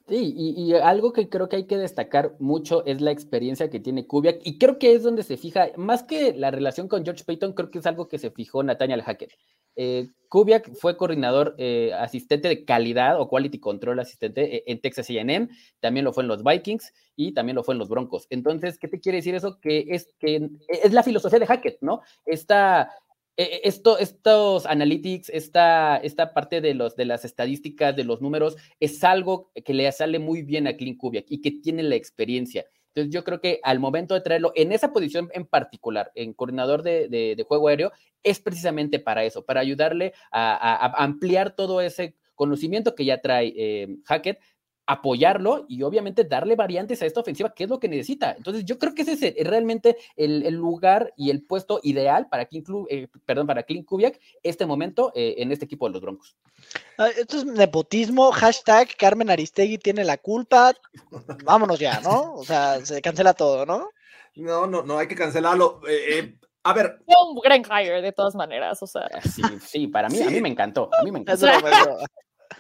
[0.08, 4.08] Sí, y, algo que creo que hay que destacar mucho es la experiencia que tiene
[4.08, 7.54] Kubiak, y creo que es donde se fija, más que la relación con George Payton,
[7.54, 9.34] creo que es algo que se fijó Nathaniel Hackett.
[9.76, 15.10] Eh, Kubiak fue coordinador eh, asistente de calidad o quality control asistente eh, en Texas
[15.10, 15.50] AM,
[15.82, 18.28] también lo fue en los Vikings y también lo fue en los Broncos.
[18.30, 19.60] Entonces, ¿qué te quiere decir eso?
[19.60, 22.02] Que es, que es la filosofía de Hackett, ¿no?
[22.26, 22.90] Esta,
[23.38, 29.04] esto, estos analytics, esta, esta parte de, los, de las estadísticas, de los números, es
[29.04, 32.66] algo que le sale muy bien a Clint Kubiak y que tiene la experiencia.
[32.96, 36.82] Entonces yo creo que al momento de traerlo en esa posición en particular, en coordinador
[36.82, 37.92] de, juego aéreo,
[38.24, 43.98] es precisamente para eso, para ayudarle a, ampliar todo ese conocimiento que ya trae eh,
[44.06, 44.40] Hackett
[44.88, 48.34] apoyarlo y obviamente darle variantes a esta ofensiva, que es lo que necesita.
[48.38, 52.46] Entonces, yo creo que ese es eh, realmente el, lugar y el puesto ideal para
[52.46, 56.36] Clint, eh, perdón, para Clint Kubiak este momento eh, en este equipo de los Broncos.
[56.98, 60.74] Ah, esto es nepotismo, hashtag Carmen Aristegui tiene la culpa.
[61.44, 62.34] Vámonos ya, ¿no?
[62.34, 63.90] O sea, se cancela todo, ¿no?
[64.36, 65.82] No, no, no hay que cancelarlo.
[66.64, 67.00] a ver.
[67.08, 69.10] Un gran hire, de todas maneras, o sea.
[69.24, 70.90] Sí, sí, para mí, a mí me encantó.
[70.94, 71.48] A mí me encantó.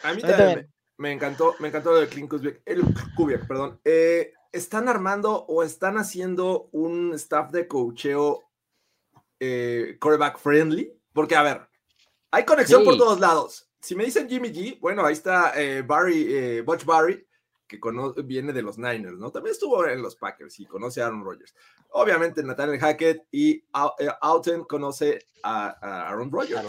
[0.03, 0.74] a mí también.
[0.97, 2.83] Me encantó, me encantó lo de Clint Kubiak, el
[3.15, 3.79] Kubiak, perdón.
[3.83, 8.43] Eh, ¿Están armando o están haciendo un staff de cocheo
[9.39, 10.93] eh, quarterback friendly?
[11.11, 11.67] Porque, a ver,
[12.31, 13.69] hay conexión por todos lados.
[13.81, 17.27] Si me dicen Jimmy G, bueno, ahí está eh, Barry, eh, Butch Barry,
[17.67, 17.79] que
[18.23, 19.31] viene de los Niners, ¿no?
[19.31, 21.53] También estuvo en los Packers y conoce a Aaron Rodgers.
[21.89, 26.61] Obviamente Nathaniel Hackett y Alton eh, conoce a, Aaron Rodgers.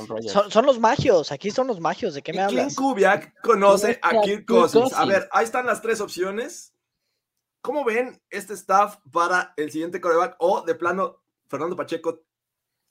[0.51, 2.65] Son, los magios, aquí son los magios, ¿de qué me y hablas?
[2.65, 4.93] Clint Kubiak conoce a Kirk Cousins.
[4.95, 6.73] A ver, ahí están las tres opciones.
[7.61, 10.37] ¿Cómo ven este staff para el siguiente coreback?
[10.39, 12.23] O de plano, Fernando Pacheco,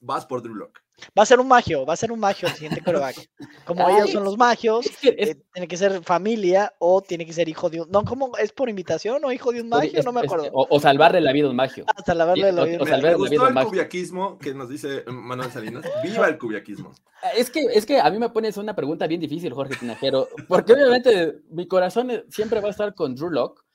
[0.00, 0.80] vas por Drew Locke.
[1.16, 3.28] Va a ser un magio, va a ser un magio el siguiente coreback.
[3.66, 7.68] Como ellos son los magios, eh, tiene que ser familia o tiene que ser hijo
[7.68, 7.90] de un.
[7.90, 10.02] No, ¿cómo es por invitación o hijo de un magio?
[10.02, 10.48] No me acuerdo.
[10.52, 11.84] O, salvarle la vida a un magio.
[11.86, 12.78] Ah, salvarle la vida.
[12.80, 15.84] O, salvarle me gustó el cubiaquismo que nos dice Manuel Salinas.
[16.02, 16.92] ¡Viva el cubiaquismo!
[17.36, 20.74] Es que, es que a mí me pones una pregunta bien difícil, Jorge Tinajero, porque
[20.74, 23.65] obviamente mi corazón siempre va a estar con Drew Locke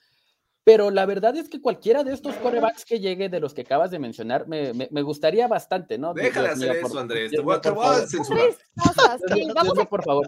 [0.71, 3.91] pero la verdad es que cualquiera de estos corebacks que llegue de los que acabas
[3.91, 6.13] de mencionar me, me, gustaría bastante, ¿no?
[6.13, 7.29] Déjale hacer eso, Andrés.
[7.29, 8.51] Te voy, a censurar.
[9.53, 10.25] vamos, a, por favor.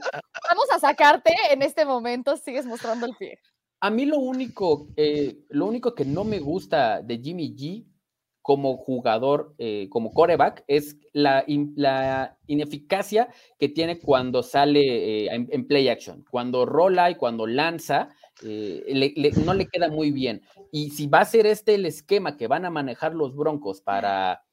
[0.50, 3.40] vamos a sacarte en este momento, sigues mostrando el pie.
[3.80, 7.86] A mí lo único, eh, lo único que no me gusta de Jimmy G
[8.42, 11.46] como jugador, eh, como coreback, es la,
[11.78, 17.48] la, ineficacia que tiene cuando sale eh, en, en, play action, cuando rola y cuando
[17.48, 18.10] lanza
[18.42, 19.14] eh,
[19.46, 20.42] no le queda muy bien.
[20.72, 24.44] Y si va a ser este el esquema que van a manejar los Broncos para,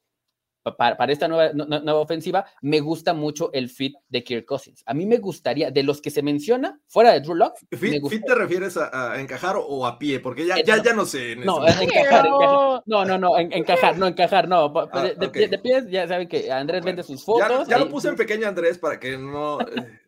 [0.77, 4.45] para, para esta nueva, nu- nu- nueva ofensiva, me gusta mucho el fit de Kirk
[4.45, 4.83] Cousins.
[4.85, 8.23] A mí me gustaría, de los que se menciona, fuera de Drew Lock, ¿Fit, fit
[8.23, 10.19] te refieres a, a encajar o, a pie?
[10.19, 10.83] Porque ya, ya, no.
[10.83, 11.31] ya no sé.
[11.31, 12.83] en No, encajar, encajar.
[12.85, 14.71] No, no, no, en- encajar, no, encajar, no.
[14.91, 15.33] Ah, de, de ok.
[15.33, 17.67] pie- de pies, ya saben que Andrés vende sus Ya, fotos.
[17.67, 19.99] ya lo ahí- puse en pequeño Andrés para que no eh,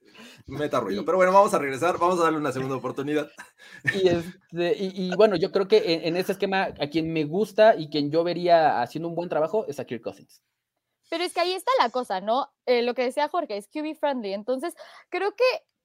[0.47, 1.05] meta ruido.
[1.05, 3.29] Pero bueno, vamos a regresar, vamos a darle una segunda oportunidad.
[3.93, 7.23] Y, este, y, y bueno, yo creo que en, en ese esquema, a quien me
[7.23, 10.41] gusta y quien yo vería haciendo un buen trabajo es a Kirk Cousins.
[11.09, 12.51] Pero es que ahí está la cosa, ¿no?
[12.65, 14.33] Eh, lo que decía Jorge es QB friendly.
[14.33, 14.73] Entonces,
[15.09, 15.43] creo que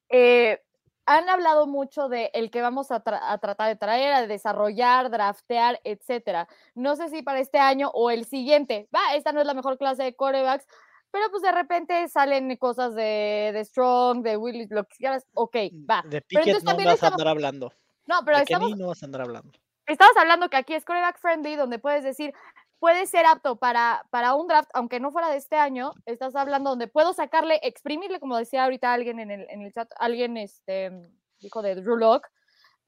[0.09, 0.63] eh,
[1.05, 5.11] han hablado mucho de el que vamos a, tra- a tratar de traer, a desarrollar,
[5.11, 6.49] draftear, etcétera.
[6.75, 8.89] No sé si para este año o el siguiente.
[8.95, 10.67] Va, esta no es la mejor clase de corebacks,
[11.11, 15.27] pero pues de repente salen cosas de, de Strong, de Willis, lo que quieras.
[15.35, 15.57] Ok,
[15.89, 16.03] va.
[16.03, 17.73] De Pero Pickett entonces no vas a andar hablando.
[18.07, 19.53] No, pero De estamos, no vas a andar hablando.
[19.87, 22.33] estamos hablando que aquí es coreback friendly, donde puedes decir,
[22.79, 26.71] puede ser apto para, para un draft, aunque no fuera de este año, estás hablando
[26.71, 30.91] donde puedo sacarle, exprimirle, como decía ahorita alguien en el, en el chat, alguien este,
[31.41, 32.27] dijo de Drew Lock.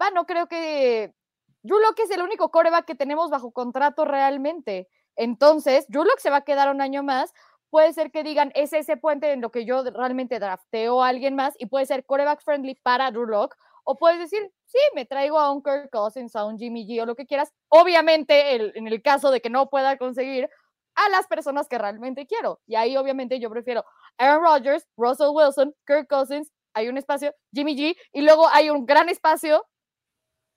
[0.01, 1.15] Va, no creo que
[1.63, 4.89] Drew Lock es el único coreback que tenemos bajo contrato realmente.
[5.17, 7.35] Entonces, Drew se va a quedar un año más.
[7.71, 11.37] Puede ser que digan, es ese puente en lo que yo realmente drafteo a alguien
[11.37, 13.57] más y puede ser coreback friendly para Drew Lock.
[13.85, 17.07] O puedes decir, sí, me traigo a un Kirk Cousins, a un Jimmy G o
[17.07, 17.53] lo que quieras.
[17.69, 20.49] Obviamente, el- en el caso de que no pueda conseguir
[20.97, 22.61] a las personas que realmente quiero.
[22.67, 23.85] Y ahí, obviamente, yo prefiero
[24.19, 28.85] Aaron Rodgers, Russell Wilson, Kirk Cousins, hay un espacio, Jimmy G, y luego hay un
[28.85, 29.67] gran espacio,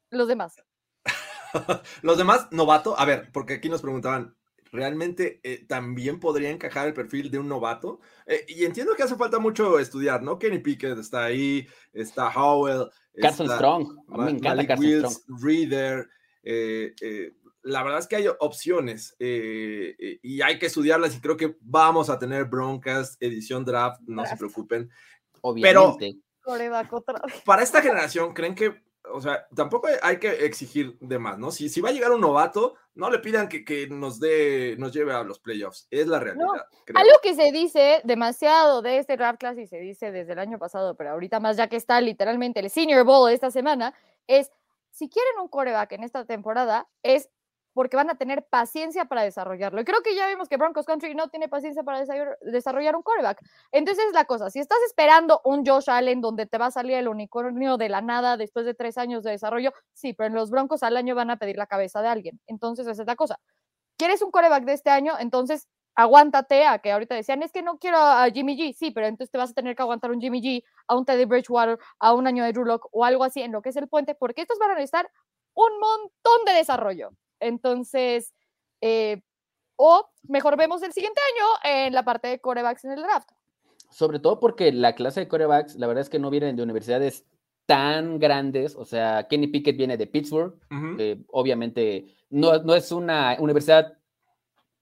[0.09, 0.55] los demás.
[2.01, 2.99] Los demás, novato.
[2.99, 4.35] A ver, porque aquí nos preguntaban,
[4.73, 8.01] ¿realmente eh, también podría encajar el perfil de un novato?
[8.25, 10.37] Eh, y entiendo que hace falta mucho estudiar, ¿no?
[10.37, 12.89] Kenny Pickett está ahí, está Howell.
[13.21, 13.87] Carson está Strong.
[14.07, 15.43] Ma- me encanta Malik Carson Wills, Strong.
[15.43, 16.09] Reader.
[16.43, 17.31] eh, eh,
[17.61, 22.19] la verdad es que hay opciones y hay que estudiarlas y creo que vamos a
[22.19, 24.89] tener broncas, edición draft, no se preocupen.
[25.39, 26.05] Obviamente.
[26.07, 26.15] Vez.
[27.45, 31.51] Para esta generación, ¿creen que, o sea, tampoco hay que exigir de más, ¿no?
[31.51, 34.91] Si, si va a llegar un novato, no le pidan que, que nos dé, nos
[34.93, 36.47] lleve a los playoffs, es la realidad.
[36.93, 40.59] Algo que se dice demasiado de este draft class y se dice desde el año
[40.59, 43.93] pasado, pero ahorita más ya que está literalmente el Senior Bowl esta semana,
[44.27, 44.51] es
[44.91, 47.29] si quieren un coreback en esta temporada, es
[47.73, 49.81] porque van a tener paciencia para desarrollarlo.
[49.81, 53.03] Y creo que ya vimos que Broncos Country no tiene paciencia para desarroll- desarrollar un
[53.03, 53.41] coreback.
[53.71, 56.95] Entonces es la cosa, si estás esperando un Josh Allen donde te va a salir
[56.97, 60.49] el unicornio de la nada después de tres años de desarrollo, sí, pero en los
[60.49, 62.39] Broncos al año van a pedir la cabeza de alguien.
[62.47, 63.39] Entonces esa es la cosa.
[63.97, 65.13] ¿Quieres un coreback de este año?
[65.19, 69.05] Entonces aguántate a que ahorita decían, es que no quiero a Jimmy G, sí, pero
[69.07, 72.13] entonces te vas a tener que aguantar un Jimmy G, a un Teddy Bridgewater, a
[72.13, 74.41] un año de Drew Lock o algo así en lo que es el puente, porque
[74.41, 75.09] estos van a necesitar
[75.53, 77.11] un montón de desarrollo.
[77.43, 78.33] Entonces,
[78.81, 79.21] eh,
[79.75, 83.29] o mejor vemos el siguiente año en la parte de corebacks en el draft.
[83.89, 87.25] Sobre todo porque la clase de corebacks, la verdad es que no vienen de universidades
[87.65, 88.75] tan grandes.
[88.75, 90.55] O sea, Kenny Pickett viene de Pittsburgh.
[90.99, 93.97] Eh, obviamente no, no es una universidad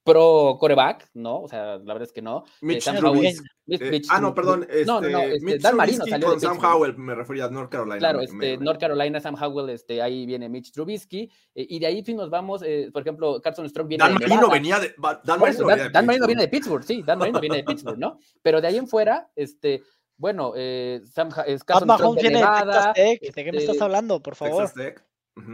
[0.04, 1.42] pro coreback, ¿no?
[1.42, 2.44] O sea, la verdad es que no.
[2.46, 3.38] Eh, Mitch Sam Trubisky.
[3.38, 4.62] Howell- Mitch- Eh, Mitch ah, no, perdón.
[4.68, 6.58] Este, no, no, no, este, Mitch Dan Marino Trubisky salió con de Sam.
[6.64, 7.98] Howell, me refería a North Carolina.
[7.98, 11.78] Claro, me- este, me- North Carolina, Sam Howell, este, ahí viene Mitch Trubisky, eh, y
[11.78, 14.52] de ahí si nos vamos, eh, por ejemplo, Carson Strong viene Dan de Marino Nevada.
[14.54, 14.94] venía de.
[15.24, 17.64] Dan Marino Dan, venía de Dan Marino viene de Pittsburgh, sí, Dan Marino viene de
[17.64, 18.18] Pittsburgh, ¿no?
[18.42, 19.82] Pero de ahí en fuera, este,
[20.16, 23.20] bueno, eh, Sam, Carson Strong Mahomes de viene de Texas Nevada, Tech.
[23.34, 24.62] ¿De qué me estás este, hablando, por favor?
[24.64, 25.04] Texas Tech.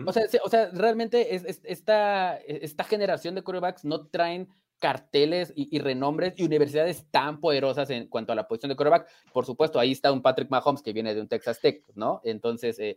[0.07, 4.49] O sea, o sea, realmente es, es- esta, esta generación de quarterbacks no traen
[4.81, 9.09] carteles y, renombres y universidades tan poderosas en cuanto a la posición de quarterback.
[9.33, 12.21] Por supuesto, ahí está un Patrick Mahomes que viene de un Texas Tech, ¿no?
[12.25, 12.97] Entonces, eh,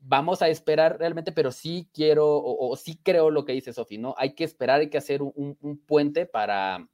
[0.00, 3.96] vamos a esperar realmente, pero sí quiero o, o sí creo lo que dice Sofi,
[3.98, 4.14] ¿no?
[4.18, 6.86] Hay que esperar, hay que hacer un, un- puente para,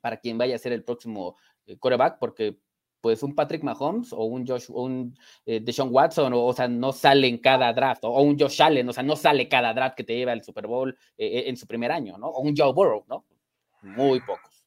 [0.00, 2.58] para quien vaya a ser el próximo eh, quarterback, porque
[3.06, 5.16] pues un Patrick Mahomes o un Josh, o un
[5.46, 8.60] eh, Deshaun Watson, o, o sea, no sale en cada draft, o, o un Josh
[8.62, 11.56] Allen, o sea, no sale cada draft que te lleva al Super Bowl eh, en
[11.56, 12.26] su primer año, ¿no?
[12.28, 13.24] O un Joe Burrow, ¿no?
[13.82, 14.64] Muy pocos.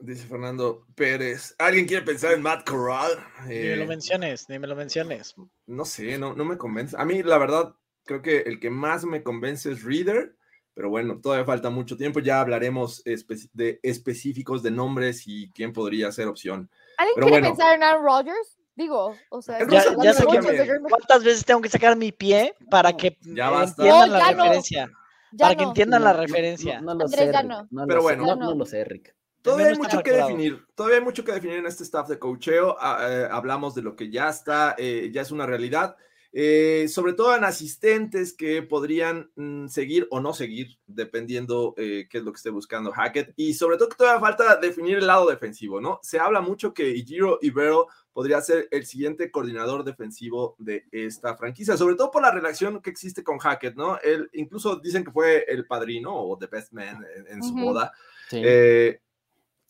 [0.00, 1.54] Dice Fernando Pérez.
[1.58, 3.12] ¿Alguien quiere pensar en Matt Corral?
[3.48, 5.34] Ni me lo Eh, menciones, ni me lo menciones.
[5.66, 6.96] no sé, no, no me convence.
[6.98, 7.74] A mí, la verdad,
[8.04, 10.36] creo que el que más me convence es Reader,
[10.74, 12.20] pero bueno, todavía falta mucho tiempo.
[12.20, 16.70] Ya hablaremos espe- de específicos de nombres y quién podría ser opción.
[16.96, 17.48] ¿Alguien Pero quiere bueno.
[17.56, 18.58] pensar en Aaron Rodgers?
[18.74, 22.54] Digo, o sea, Ya, ya no sé que cuántas veces tengo que sacar mi pie
[22.70, 24.42] para que Ya entiendan No, la ya no.
[24.44, 24.90] referencia.
[25.32, 25.68] ya para que no.
[25.70, 26.80] entiendan la No, no, referencia.
[26.80, 27.68] No, no lo Andrés, sé, no.
[27.70, 28.26] no Pero bueno.
[28.26, 28.54] no, no no.
[28.54, 29.14] lo sé, Rick.
[29.42, 32.76] Todavía hay mucho que definir, todavía hay mucho que definir en este staff de coacheo.
[32.80, 35.96] ah, eh, hablamos de lo que ya está, eh, ya es una realidad.
[36.38, 42.18] Eh, sobre todo en asistentes que podrían mm, seguir o no seguir, dependiendo eh, qué
[42.18, 43.32] es lo que esté buscando Hackett.
[43.36, 45.98] Y sobre todo que todavía falta definir el lado defensivo, ¿no?
[46.02, 51.74] Se habla mucho que Ijiro Ibero podría ser el siguiente coordinador defensivo de esta franquicia,
[51.78, 53.98] sobre todo por la relación que existe con Hackett, ¿no?
[54.00, 57.94] Él incluso dicen que fue el padrino o the best man en, su boda.
[58.30, 59.00] Eh,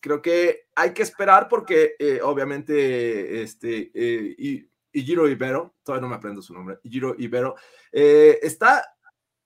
[0.01, 1.95] creo que hay que esperar porque
[2.25, 7.55] obviamente este y Ijiro Ibero, todavía no me aprendo su nombre, Ijiro Ibero,
[7.93, 8.85] eh, está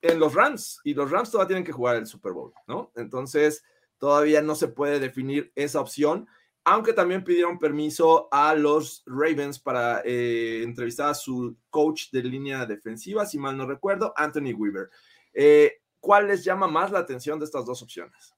[0.01, 2.91] en los Rams y los Rams todavía tienen que jugar el Super Bowl, ¿no?
[2.95, 3.63] Entonces,
[3.97, 6.27] todavía no se puede definir esa opción,
[6.63, 12.65] aunque también pidieron permiso a los Ravens para eh, entrevistar a su coach de línea
[12.65, 14.89] defensiva, si mal no recuerdo, Anthony Weaver.
[15.33, 18.35] Eh, ¿Cuál les llama más la atención de estas dos opciones?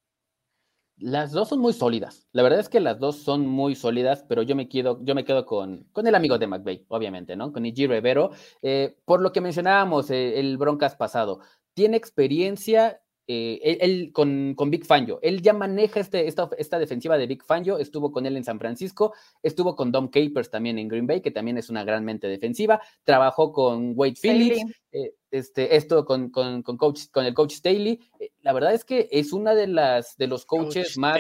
[0.98, 2.28] Las dos son muy sólidas.
[2.32, 5.26] La verdad es que las dos son muy sólidas, pero yo me quedo, yo me
[5.26, 7.52] quedo con, con el amigo de McVeigh, obviamente, ¿no?
[7.52, 8.32] Con Iji Rivero.
[8.62, 11.40] Eh, por lo que mencionábamos eh, el Broncas pasado,
[11.74, 15.20] tiene experiencia eh, él, con, con, Big Fangio.
[15.22, 18.60] Él ya maneja este, esta, esta, defensiva de Big Fangio, estuvo con él en San
[18.60, 22.28] Francisco, estuvo con Dom Capers también en Green Bay, que también es una gran mente
[22.28, 27.54] defensiva, trabajó con Wade Phillips, eh, este, esto con, con, con, coach, con el coach
[27.54, 28.00] Staley.
[28.20, 31.20] Eh, la verdad es que es una de las de los coaches más...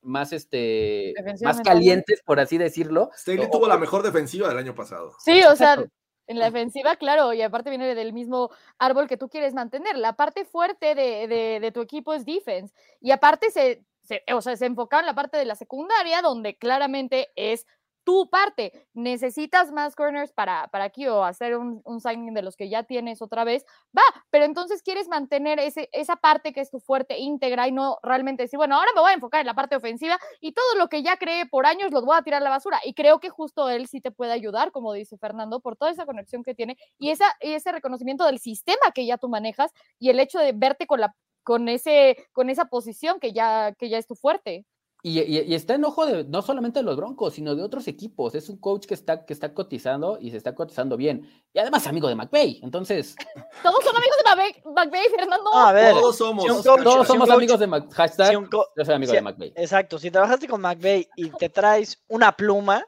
[0.00, 1.12] más este
[1.42, 3.10] más calientes por así decirlo.
[3.14, 5.12] Staley tuvo la mejor defensiva del año pasado.
[5.18, 5.84] Sí, o sea,
[6.28, 9.96] en la defensiva, claro, y aparte viene del mismo árbol que tú quieres mantener.
[9.96, 11.26] La parte fuerte de,
[11.60, 12.74] de, tu equipo es defense.
[13.00, 16.56] Y aparte se, se, o sea, se enfoca en la parte de la secundaria, donde
[16.56, 17.66] claramente es
[18.08, 18.72] tu parte.
[18.94, 23.20] Necesitas más corners para, para aquí o hacer un, signing de los que ya tienes
[23.20, 23.66] otra vez.
[23.94, 27.98] Va, pero entonces quieres mantener ese, esa parte que es tu fuerte íntegra y no
[28.02, 30.88] realmente decir, bueno, ahora me voy a enfocar en la parte ofensiva y todo lo
[30.88, 32.80] que ya creé por años los voy a tirar a la basura.
[32.82, 36.06] Y creo que justo él sí te puede ayudar, como dice Fernando, por toda esa
[36.06, 40.08] conexión que tiene y, esa, y ese reconocimiento del sistema que ya tú manejas y
[40.08, 43.98] el hecho de verte con la con ese con esa posición que ya que ya
[43.98, 44.64] es tu fuerte.
[45.00, 48.34] Y, está en ojo de no solamente de los Broncos, sino de otros equipos.
[48.34, 51.30] Es un coach que está, que está cotizando y se está cotizando bien.
[51.52, 52.60] Y además amigo de McVay.
[52.64, 53.14] Entonces.
[53.62, 55.54] Todos son amigos de McVay, Fernando.
[55.54, 56.62] a ver, todos somos.
[56.62, 57.92] todos somos amigos de McVay.
[57.92, 59.52] Hashtag, yo soy amigo de McVay.
[59.56, 59.98] Exacto.
[59.98, 62.84] Si trabajaste con McVay y te traes una pluma,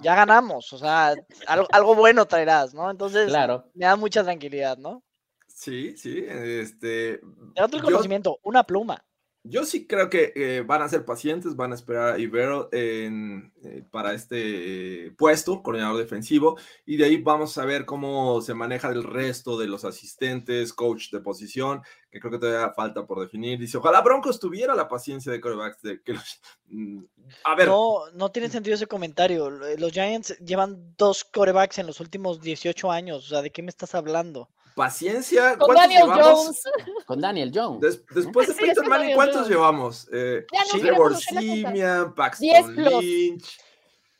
[0.00, 0.72] ya ganamos.
[0.72, 1.14] O sea,
[1.46, 2.90] algo, algo bueno traerás, ¿no?
[2.90, 3.70] Entonces, claro.
[3.74, 5.02] me da mucha tranquilidad, ¿no?
[5.46, 6.24] Sí, sí.
[6.26, 7.20] Este.
[7.62, 9.04] otro conocimiento, una pluma.
[9.46, 13.52] Yo sí creo que eh, van a ser pacientes, van a esperar a Ibero en,
[13.62, 18.54] eh, para este eh, puesto, coordinador defensivo, y de ahí vamos a ver cómo se
[18.54, 21.82] maneja el resto de los asistentes, coach de posición,
[22.14, 23.58] que creo que todavía falta por definir.
[23.58, 25.82] Dice, ojalá Broncos tuviera la paciencia de corebacks.
[25.82, 26.14] De que
[26.68, 27.04] mm,
[27.42, 27.66] A ver.
[27.66, 29.50] No, no tiene sentido ese comentario.
[29.50, 33.24] Los Giants llevan dos corebacks en los últimos 18 años.
[33.24, 34.48] O sea, ¿de qué me estás hablando?
[34.76, 35.58] Paciencia.
[35.58, 36.62] Con Daniel Jones.
[37.06, 38.04] Con Daniel Jones.
[38.14, 40.08] después de Peyton Manning, ¿cuántos llevamos?
[40.12, 43.58] Eh, Trevor Simian, Paxton Lynch.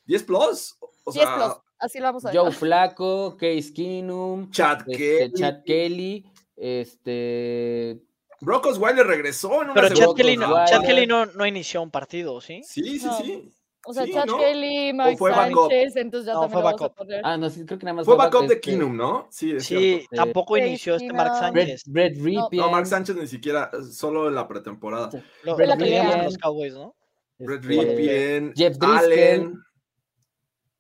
[0.09, 0.77] ¿10 plus?
[1.05, 1.65] O sea, 10 plus.
[1.79, 2.41] Así lo vamos a ver.
[2.41, 5.33] Joe Flaco, Case Keenum, Chad este, Kelly.
[5.35, 6.25] Chad Kelly,
[6.57, 8.01] este.
[8.41, 11.91] Brock Osweiler regresó en una Pero Chad Kelly, no, Chad Kelly no, no, inició un
[11.91, 12.63] partido, ¿sí?
[12.65, 13.17] Sí, sí, no.
[13.19, 13.51] sí.
[13.87, 14.39] O sea, Sí, Chad ¿no?
[14.39, 16.97] Kelly, Mike fue Sánchez, entonces ya No, también fue lo vamos a backup.
[16.97, 17.21] poner.
[17.25, 19.29] Ah, no, sí, creo que nada más Fue back- backup de este, Keenum, ¿no?
[19.31, 20.07] Sí, es Sí, cierto.
[20.17, 21.31] tampoco Case inició este Mark.
[21.53, 21.83] Brett, Sánchez.
[21.87, 22.17] Brett.
[22.53, 25.11] No, Mark Sánchez ni siquiera, solo en la pretemporada.
[25.43, 26.95] Lo, Brett en Ripien, los Cowboys, ¿no?
[27.39, 29.55] Brett este, Ripien, Jeff Driscoll, Allen,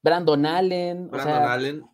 [0.03, 1.05] Brandon Allen.
[1.07, 1.85] o Brandon sea, Allen.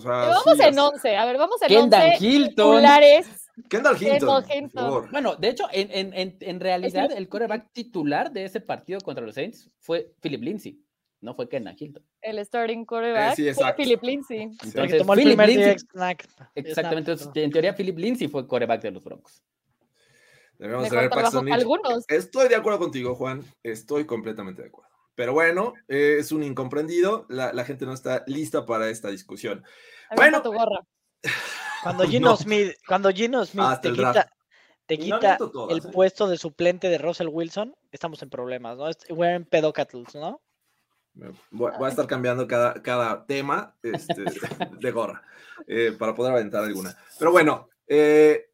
[0.00, 2.48] O sea, Pero vamos sí, en sea, 11, a ver, vamos en Kendall 11 Hilton.
[2.54, 3.26] titulares.
[3.68, 4.44] Kendall Hinton.
[4.44, 5.10] Kendall por.
[5.10, 7.16] Bueno, de hecho, en, en, en, en realidad, Sí.
[7.18, 10.80] el quarterback titular de ese partido contra los Saints fue Philip Lindsay,
[11.20, 12.02] no fue Kenan Hilton.
[12.22, 13.74] El starting quarterback Eh, sí, fue.
[13.74, 14.40] Philip Lindsay.
[14.64, 16.26] Entonces, tomó el Philip primer Lindsay, snack.
[16.54, 19.42] exactamente, entonces, en teoría Philip Lindsay fue quarterback de los Broncos.
[20.58, 21.54] Debemos trabajo Paxton Lynch.
[21.58, 22.04] algunos.
[22.08, 23.42] Estoy de acuerdo contigo, Juan.
[23.62, 24.89] Estoy completamente de acuerdo.
[25.20, 27.26] Pero bueno, eh, es un incomprendido.
[27.28, 29.62] La, la gente no está lista para esta discusión.
[30.08, 30.42] Avienta Bueno.
[30.42, 30.80] tu gorra.
[31.82, 32.36] Cuando Gino No.
[32.38, 34.32] Smith, cuando Gino Smith Hasta te quita,
[34.86, 35.90] te no quita todas, el ¿eh?
[35.92, 38.86] puesto de suplente de Russell Wilson, estamos en problemas, ¿no?
[39.10, 40.40] We're in pedocatls, ¿no?
[41.12, 44.24] Voy, voy a estar cambiando cada, cada tema este,
[44.80, 45.22] de gorra
[45.66, 46.96] eh, para poder aventar alguna.
[47.18, 48.49] Pero bueno, eh,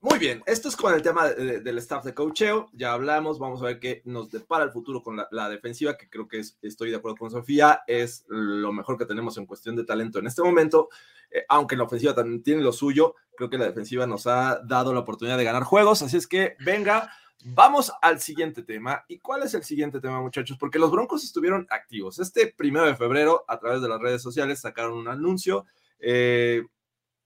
[0.00, 0.42] muy bien.
[0.46, 2.70] Esto es con el tema de- del staff de coacheo.
[2.72, 3.38] Ya hablamos.
[3.38, 6.58] Vamos a ver qué nos depara el futuro con la, defensiva, que creo que es,
[6.62, 7.82] estoy de acuerdo con Sofía.
[7.86, 10.88] Es lo mejor que tenemos en cuestión de talento en este momento.
[11.30, 14.92] Eh, aunque la ofensiva también tiene lo suyo, creo que la defensiva nos ha dado
[14.94, 16.00] la oportunidad de ganar juegos.
[16.02, 17.12] Así es que venga.
[17.44, 19.04] Vamos al siguiente tema.
[19.08, 20.58] ¿Y cuál es el siguiente tema, muchachos?
[20.58, 22.18] Porque los Broncos estuvieron activos.
[22.18, 25.66] Este primero de febrero, a través de las redes sociales, sacaron un anuncio
[26.02, 26.62] Eh,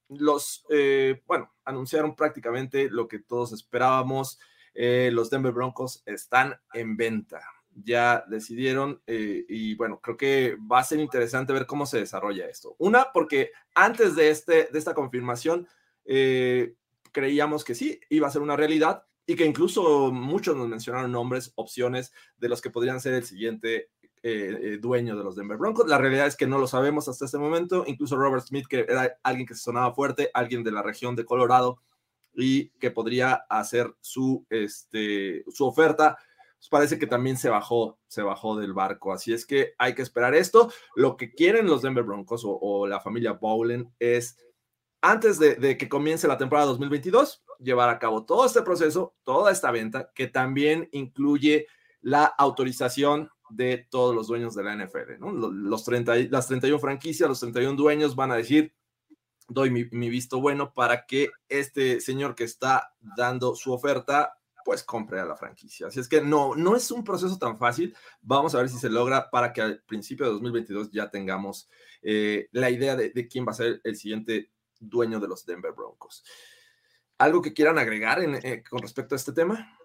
[0.09, 4.39] los, eh, bueno, anunciaron prácticamente lo que todos esperábamos.
[4.75, 7.43] Eh, los Denver Broncos están en venta.
[7.77, 12.77] Ya decidieron y bueno, creo que va a ser interesante ver cómo se desarrolla esto.
[12.79, 15.67] Una, porque antes de, este, de esta confirmación,
[17.11, 21.53] creíamos que sí, iba a ser una realidad y que incluso muchos nos mencionaron nombres,
[21.57, 23.91] opciones de los que podrían ser el siguiente
[24.27, 25.87] eh, eh, dueño de los Denver Broncos.
[25.87, 27.85] La realidad es que no lo sabemos hasta este momento.
[27.87, 31.27] Incluso Robert Smith, que era alguien que se sonaba fuerte, alguien de la región de
[31.27, 31.83] Colorado
[32.35, 36.17] y que podría hacer su, este, su oferta,
[36.57, 39.13] pues parece que también se bajó, se bajó del barco.
[39.13, 40.73] Así es que hay que esperar esto.
[40.97, 44.39] Lo que quieren los Denver Broncos o, la familia Bowlen es,
[45.03, 49.53] antes de, de que comience la temporada 2022, llevar a cabo todo este proceso, toda
[49.53, 51.67] esta venta, que también incluye
[52.01, 55.19] la autorización de todos los dueños de la NFL.
[55.19, 55.33] ¿no?
[55.33, 58.75] Los 30, las 31 franquicias, los 31 dueños van a decir,
[59.49, 65.21] doy mi, visto bueno para que este señor que está dando su oferta pues compre
[65.21, 65.89] a la franquicia.
[65.89, 67.95] Así es que no, no es un proceso tan fácil.
[68.23, 71.69] Vamos a ver si se logra para que al principio de 2022 ya tengamos
[72.01, 76.25] eh, la idea de, quién va a ser el siguiente dueño de los Denver Broncos.
[77.19, 79.79] ¿Algo que quieran agregar eh, con respecto a este tema?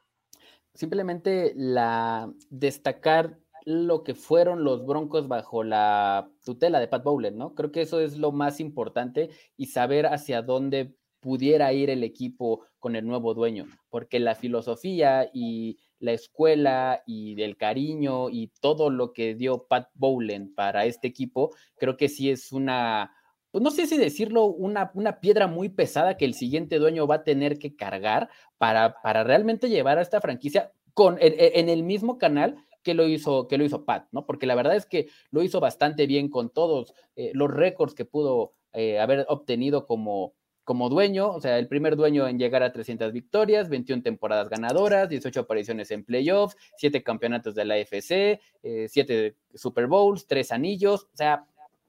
[0.74, 3.38] Simplemente la destacar
[3.70, 7.54] lo que fueron los Broncos bajo la tutela de Pat Bowlen, ¿no?
[7.54, 12.66] Creo que eso es lo más importante y saber hacia dónde pudiera ir el equipo
[12.80, 18.90] con el nuevo dueño, porque la filosofía y la escuela y el cariño y todo
[18.90, 23.14] lo que dio Pat Bowlen para este equipo, creo que sí es una,
[23.52, 27.16] pues no sé si decirlo, una, una piedra muy pesada que el siguiente dueño va
[27.16, 32.18] a tener que cargar para, para realmente llevar a esta franquicia con, en el mismo
[32.18, 34.26] canal que lo hizo, que lo hizo Pat, ¿no?
[34.26, 38.06] Porque la verdad es que lo hizo bastante bien con todos eh, los récords que
[38.06, 42.72] pudo eh, haber obtenido como, como dueño, o sea, el primer dueño en llegar a
[42.72, 48.90] 300 victorias, 21 temporadas ganadoras, 18 apariciones en playoffs, 7 campeonatos de la AFC, 7
[49.08, 51.46] eh, Super Bowls, 3 anillos, o sea,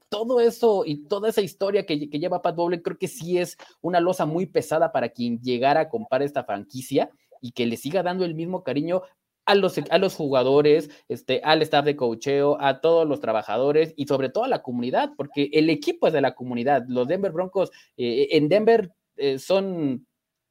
[0.09, 3.55] todo eso y toda esa historia que, que, lleva Pat Bowlen, creo que sí es
[3.81, 8.03] una losa muy pesada para quien llegara a comprar esta franquicia y que le siga
[8.03, 9.03] dando el mismo cariño
[9.45, 14.07] a los, a los jugadores, este, al staff de cocheo, a todos los trabajadores y
[14.07, 16.83] sobre todo a la comunidad, porque el equipo es de la comunidad.
[16.87, 20.07] Los Denver Broncos eh, en Denver eh, son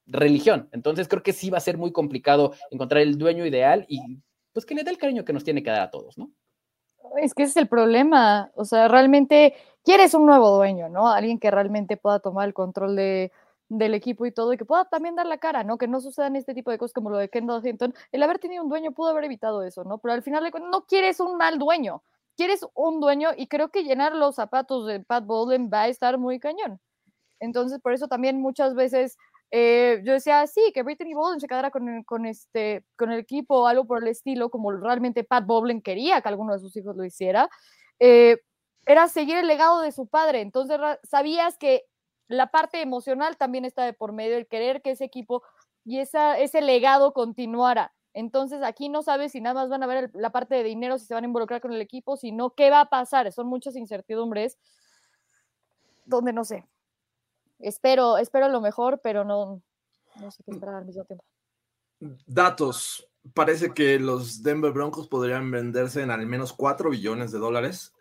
[0.06, 4.00] religión, entonces creo que sí va a ser muy complicado encontrar el dueño ideal y
[4.52, 6.32] pues que le dé el cariño que nos tiene que dar a todos, ¿no?
[7.22, 11.08] Es que ese es el problema, o sea, realmente quieres un nuevo dueño, ¿no?
[11.08, 13.30] Alguien que realmente pueda tomar el control de,
[13.70, 15.78] del equipo y todo, y que pueda también dar la cara, ¿no?
[15.78, 17.94] Que no sucedan este tipo de cosas como lo de Kendall Hinton.
[18.12, 19.98] El haber tenido un dueño pudo haber evitado eso, ¿no?
[19.98, 22.02] Pero al final no quieres un mal dueño,
[22.36, 26.18] quieres un dueño y creo que llenar los zapatos de Pat Bowlen va a estar
[26.18, 26.80] muy cañón.
[27.38, 29.16] Entonces, por eso también muchas veces
[29.52, 33.62] eh, yo decía, sí, que Brittany Bowlen se quedara con, con, este, con el equipo
[33.62, 36.96] o algo por el estilo, como realmente Pat Bowlen quería que alguno de sus hijos
[36.96, 37.48] lo hiciera.
[38.00, 38.38] Eh,
[38.86, 40.40] era seguir el legado de su padre.
[40.40, 41.84] Entonces, sabías que
[42.30, 45.42] la parte emocional también está de por medio, el querer que ese equipo
[45.84, 47.92] y esa, ese legado continuara.
[48.12, 51.06] Entonces aquí no sabes si nada más van a ver la parte de dinero, si
[51.06, 53.30] se van a involucrar con el equipo, sino qué va a pasar.
[53.32, 54.58] Son muchas incertidumbres
[56.04, 56.64] donde no sé.
[57.58, 59.60] Espero, espero lo mejor, pero no,
[60.20, 61.24] no sé qué esperar al mismo tiempo.
[62.26, 63.08] Datos.
[63.34, 67.92] Parece que los Denver Broncos podrían venderse en al menos 4 billones de dólares.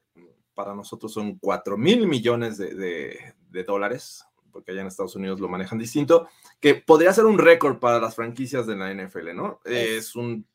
[0.54, 5.48] Para nosotros son 4 mil millones de, de dólares, porque allá en Estados Unidos lo
[5.48, 6.28] manejan distinto,
[6.60, 9.60] que podría ser un récord para las franquicias de la NFL, ¿no?
[9.66, 10.46] Es, un,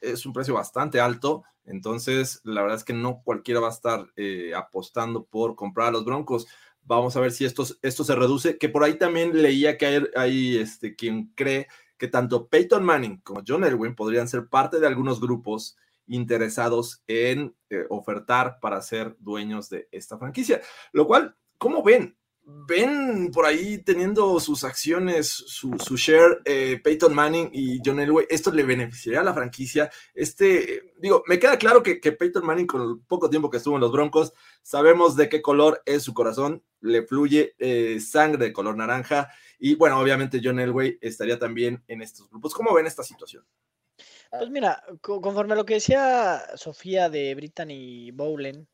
[0.00, 4.06] es un precio bastante alto, entonces la verdad es que no cualquiera va a estar
[4.16, 6.46] eh, apostando por comprar a los Broncos.
[6.84, 10.04] Vamos a ver si esto, esto se reduce, que por ahí también leía que hay,
[10.16, 14.88] hay este, quien cree que tanto Peyton Manning como John Elwin podrían ser parte de
[14.88, 15.76] algunos grupos
[16.08, 20.60] interesados en eh, ofertar para ser dueños de esta franquicia,
[20.92, 22.16] lo cual, ¿cómo ven?
[22.44, 28.50] Ven por ahí teniendo sus acciones, su, share, eh, Peyton Manning y John Elway, esto
[28.50, 29.90] le beneficiaría a la franquicia.
[30.14, 33.76] Este, digo, me queda claro que, que, Peyton Manning, con el poco tiempo que estuvo
[33.76, 34.32] en los Broncos,
[34.62, 39.30] sabemos de qué color es su corazón, le fluye eh, sangre de color naranja.
[39.58, 42.54] Y bueno, obviamente John Elway estaría también en estos grupos.
[42.54, 43.44] ¿Cómo ven esta situación?
[44.30, 48.66] Pues mira, conforme a lo que decía Sofía de Brittany Bowlen,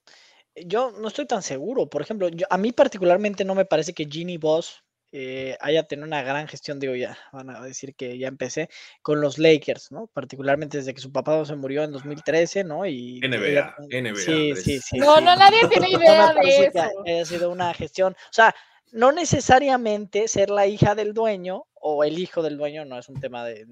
[0.66, 1.88] yo no estoy tan seguro.
[1.88, 6.22] Por ejemplo, a mí particularmente no me parece que Ginny Boss eh, haya tenido una
[6.22, 8.68] gran gestión, digo ya, van a decir que ya empecé
[9.00, 10.06] con los Lakers, ¿no?
[10.08, 12.84] Particularmente desde que su papá se murió en 2013, ¿no?
[12.84, 14.16] Y NBA, NBA.
[14.16, 14.98] Sí, sí, sí.
[14.98, 17.22] No, no, nadie tiene idea de eso.
[17.22, 18.54] Ha sido una gestión, o sea,
[18.92, 23.18] no necesariamente ser la hija del dueño o el hijo del dueño, no es un
[23.18, 23.66] tema de,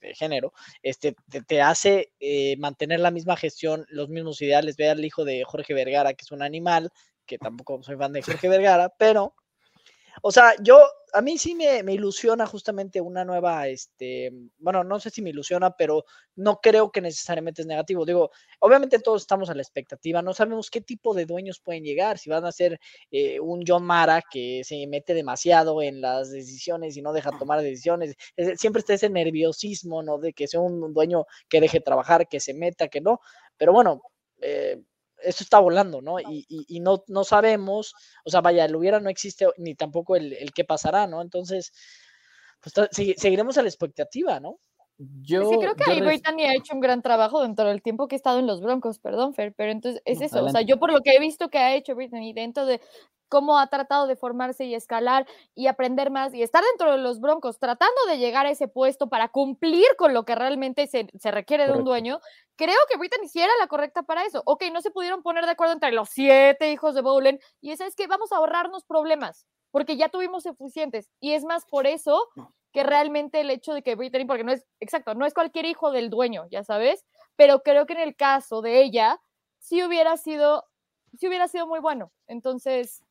[0.00, 4.76] de género, este, te, te hace eh, mantener la misma gestión, los mismos ideales.
[4.76, 6.90] Ve al hijo de Jorge Vergara, que es un animal,
[7.26, 9.34] que tampoco soy fan de Jorge Vergara, pero,
[10.22, 10.80] o sea, yo,
[11.12, 15.70] a mí sí me, ilusiona justamente una nueva, este, bueno, no sé si me ilusiona,
[15.76, 16.04] pero
[16.36, 18.04] no creo que necesariamente es negativo.
[18.04, 22.18] Digo, obviamente todos estamos a la expectativa, no sabemos qué tipo de dueños pueden llegar,
[22.18, 22.78] si van a ser
[23.10, 27.60] eh, un John Mara que se mete demasiado en las decisiones y no deja tomar
[27.62, 30.18] decisiones, es- siempre está ese nerviosismo, ¿no?
[30.18, 33.20] De que sea un dueño que deje trabajar, que se meta, que no,
[33.56, 34.02] pero bueno,
[34.40, 34.82] eh,
[35.22, 36.20] esto está volando, ¿no?
[36.20, 37.94] Y, y- y no, no sabemos,
[38.24, 41.20] o sea, vaya, el hubiera no existe, ni tampoco el, el qué pasará, ¿no?
[41.22, 41.72] Entonces,
[42.60, 42.74] pues
[43.16, 44.58] seguiremos a la expectativa, ¿no?
[45.22, 48.16] Yo, que creo que ahí Brittany ha hecho un gran trabajo dentro del tiempo que
[48.16, 50.64] he estado en los Broncos, perdón, Fer, pero entonces es No, eso, o sea, adelante.
[50.70, 52.80] yo por lo que he visto que ha hecho Brittany dentro de
[53.28, 57.20] cómo ha tratado de formarse y escalar y aprender más y estar dentro de los
[57.20, 61.30] Broncos, tratando de llegar a ese puesto para cumplir con lo que realmente se, se
[61.30, 61.90] requiere de un Correcto.
[61.90, 62.20] dueño,
[62.56, 64.42] creo que Brittany sí era la correcta para eso.
[64.46, 67.86] Ok, no se pudieron poner de acuerdo entre los siete hijos de Bowlen y esa
[67.86, 72.26] es que vamos a ahorrarnos problemas porque ya tuvimos suficientes y es más por eso
[72.72, 75.90] que realmente el hecho de que Brittany, porque no es, exacto, no es cualquier hijo
[75.90, 77.04] del dueño, ya sabes,
[77.36, 79.20] pero creo que en el caso de ella,
[79.58, 80.64] sí hubiera sido,
[81.16, 82.12] sí hubiera sido muy bueno.
[82.26, 83.04] Entonces.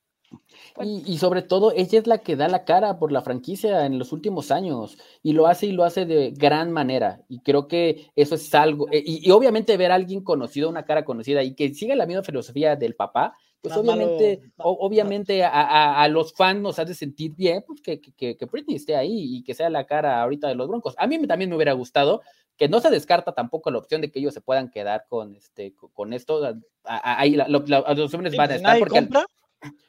[0.83, 3.97] Y, y sobre todo, ella es la que da la cara por la franquicia en
[3.97, 7.21] los últimos años y lo hace y lo hace de gran manera.
[7.29, 8.87] Y creo que eso es algo.
[8.91, 12.05] eh, Y, y obviamente ver a alguien conocido, una cara conocida y que siga la
[12.05, 16.77] misma filosofía del papá, pues Más obviamente, o- obviamente a, a- a los fans nos
[16.77, 20.21] hace sentir bien pues que, que, que- Britney esté ahí y que sea la cara
[20.21, 20.93] ahorita de los Broncos.
[20.99, 22.21] A mí también me hubiera gustado
[22.55, 25.73] que no se descarta tampoco la opción de que ellos se puedan quedar con este
[25.93, 26.53] con, esto.
[26.83, 29.25] Ahí la- lo- la- los hombres Sí, van a estar porque al- compra,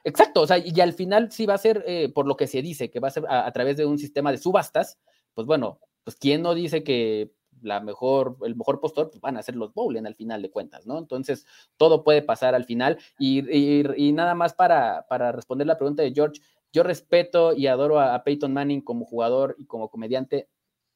[0.04, 2.62] Exacto, o sea, y al final sí va a ser, eh, por lo que se
[2.62, 4.98] dice, que va a ser a, través de un sistema de subastas,
[5.34, 9.42] pues bueno, pues quién no dice que la mejor, el mejor postor pues van a
[9.42, 10.98] ser los Bowlen al final de cuentas, ¿no?
[10.98, 11.44] Entonces,
[11.76, 12.98] todo puede pasar al final.
[13.18, 13.42] Y,
[14.12, 16.40] nada más para, para responder la pregunta de George,
[16.72, 20.48] yo respeto y adoro a Peyton Manning como jugador y como comediante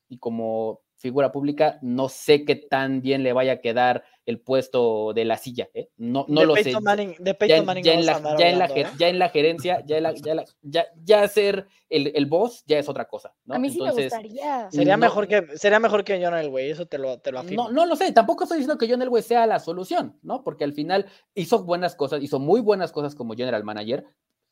[0.09, 5.13] y como figura pública, no sé qué tan bien le vaya a quedar el puesto
[5.13, 5.91] de la silla, ¿eh?
[5.97, 6.73] No, no de lo sé.
[6.81, 8.93] Manning, de Ya Peyton ya no en la, ya en la hablando, ¿eh?
[8.97, 12.63] ya en la gerencia, ya, en la- ya, la- ya, ya ser el, el boss
[12.67, 13.55] ya es otra cosa, ¿no?
[13.57, 14.71] a mí sí Entonces, me gustaría.
[14.71, 17.65] Sería no- mejor que sería mejor que John Elway, eso te lo, te lo afirmo.
[17.65, 20.45] no, no lo sé, tampoco estoy diciendo que John Elway sea la solución, ¿no?
[20.45, 24.07] Porque al final hizo buenas cosas, hizo muy buenas cosas como general manager,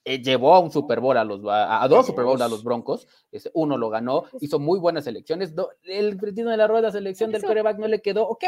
[0.05, 2.65] eh, llevó a un Super Bowl a los a, a dos Super Bowl a los
[2.65, 6.91] Broncos, este, uno lo ganó, hizo muy buenas elecciones, do- el cretino de la rueda,
[6.91, 7.47] selección del Eso.
[7.47, 8.45] quarterback no le quedó, ok,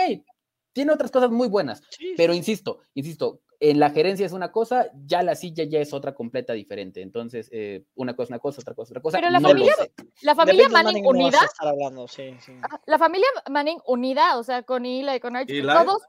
[0.72, 4.90] tiene otras cosas muy buenas, Sí, pero insisto, insisto, en la gerencia es una cosa,
[5.06, 7.00] ya la silla ya es otra completa diferente.
[7.00, 9.18] Entonces, eh, una cosa es una cosa, otra cosa es otra cosa.
[9.18, 9.74] Pero la no familia-.
[10.22, 12.56] La familia Manning unida, estar hablando, sí, sí.
[12.60, 16.02] Ajá, la familia Manning unida, o sea, con Eli, con Archie, todos,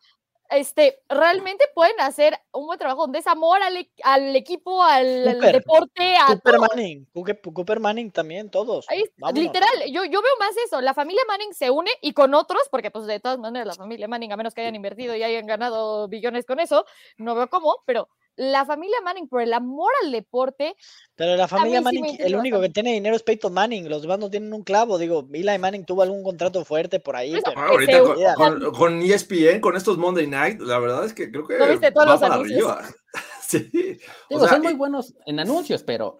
[0.49, 5.33] este, realmente pueden hacer un buen trabajo, un desamor al, e- al equipo, al, al
[5.35, 5.51] Cooper.
[5.53, 6.59] deporte, a Cooper.
[6.59, 8.85] Manning, Cooper, Cooper Manning también, todos.
[8.89, 12.63] Ahí literal, yo, yo veo más eso, la familia Manning se une y con otros,
[12.69, 15.45] porque pues de todas maneras la familia Manning, a menos que hayan invertido y hayan
[15.47, 16.85] ganado billones con eso,
[17.17, 20.75] no veo cómo, pero la familia Manning, por el amor al deporte,
[21.15, 24.19] Pero la familia sí Manning, el único que tiene dinero es Peyton Manning, los demás
[24.19, 24.97] no tienen un clavo.
[24.97, 29.13] Digo, Eli Manning tuvo algún contrato fuerte por ahí, pero Ah, ahorita con, con E
[29.13, 32.11] ESPN, con estos Monday Night, la verdad es que creo que ¿No viste todos va
[32.13, 32.69] los para anuncios?
[32.71, 32.89] arriba.
[33.47, 33.69] Sí.
[33.69, 36.17] O Digo, sea, son muy y- buenos en anuncios, pero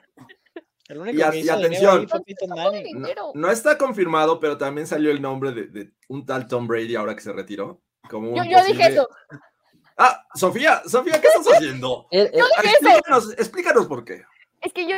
[0.87, 2.01] el único y que y atención.
[2.01, 3.01] ahí fue Peyton Poco Manning.
[3.01, 6.95] no, no está confirmado, pero también salió el nombre de, de un tal Tom Brady
[6.95, 7.81] ahora que se retiró.
[8.07, 9.07] Como un Yo, yo dije eso,
[9.97, 12.07] Ah, Sofía, Sofía, ¿qué estás haciendo?
[12.11, 12.47] Ah, dije eso.
[12.63, 14.23] explícanos, explícanos por qué.
[14.61, 14.95] Es que yo,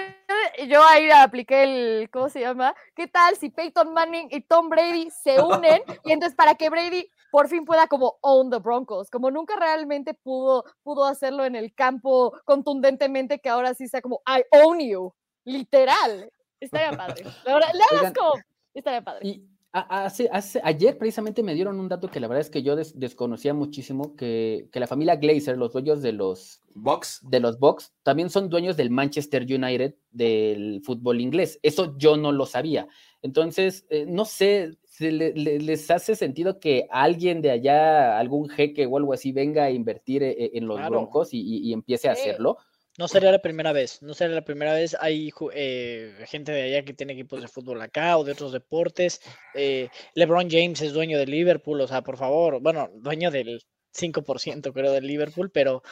[0.67, 2.75] yo ahí apliqué el, ¿cómo se llama?
[2.95, 5.81] ¿Qué tal si Peyton Manning y Tom Brady se unen?
[6.03, 10.13] Y entonces para que Brady por fin pueda como own the Broncos, como nunca realmente
[10.13, 15.13] pudo, pudo hacerlo en el campo contundentemente, que ahora sí sea como I own you,
[15.43, 16.31] literal.
[16.59, 17.25] Estaría padre.
[17.43, 18.33] La verdad, la verdad es como,
[18.73, 19.27] estaría padre.
[19.27, 19.49] Y
[19.80, 22.97] hace, hace- ayer precisamente me dieron un dato que la verdad es que yo des-
[22.99, 27.21] desconocía muchísimo, que, que la familia Glazer, los dueños de los, Box.
[27.30, 31.59] de los Bucks, también son dueños del Manchester United del fútbol inglés.
[31.63, 32.88] Eso yo no lo sabía.
[33.21, 38.86] Entonces, eh, no sé, le- le- les hace sentido que alguien de allá, algún jeque
[38.86, 40.91] o algo así, venga a invertir eh, en los Claro.
[40.91, 42.21] Broncos y, y- y empiece a Sí.
[42.30, 42.57] hacerlo.
[42.97, 44.95] No sería la primera vez, no sería la primera vez.
[45.01, 49.21] Hay eh, gente de allá que tiene equipos de fútbol acá o de otros deportes.
[49.53, 53.61] Eh, LeBron James es dueño de Liverpool, o sea, por favor, bueno, dueño del
[53.93, 55.83] 5% creo del Liverpool, pero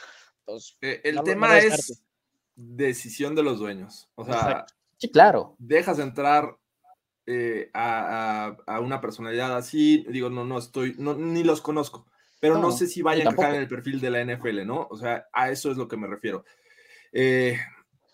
[0.46, 2.02] pues Eh, el No lo- no tema es,
[2.54, 4.08] decisión de los dueños.
[4.14, 4.74] O sea, Exacto.
[4.96, 5.56] Sí, claro.
[5.58, 6.56] dejas entrar
[7.26, 12.06] eh, a, a- a una personalidad así, digo, no, no estoy, no, ni los conozco,
[12.40, 14.64] pero no, No, sé si yo vayan a encajar en el perfil de la NFL,
[14.66, 14.86] ¿no?
[14.90, 16.44] O sea, a eso es lo que me refiero.
[17.14, 17.58] Eh,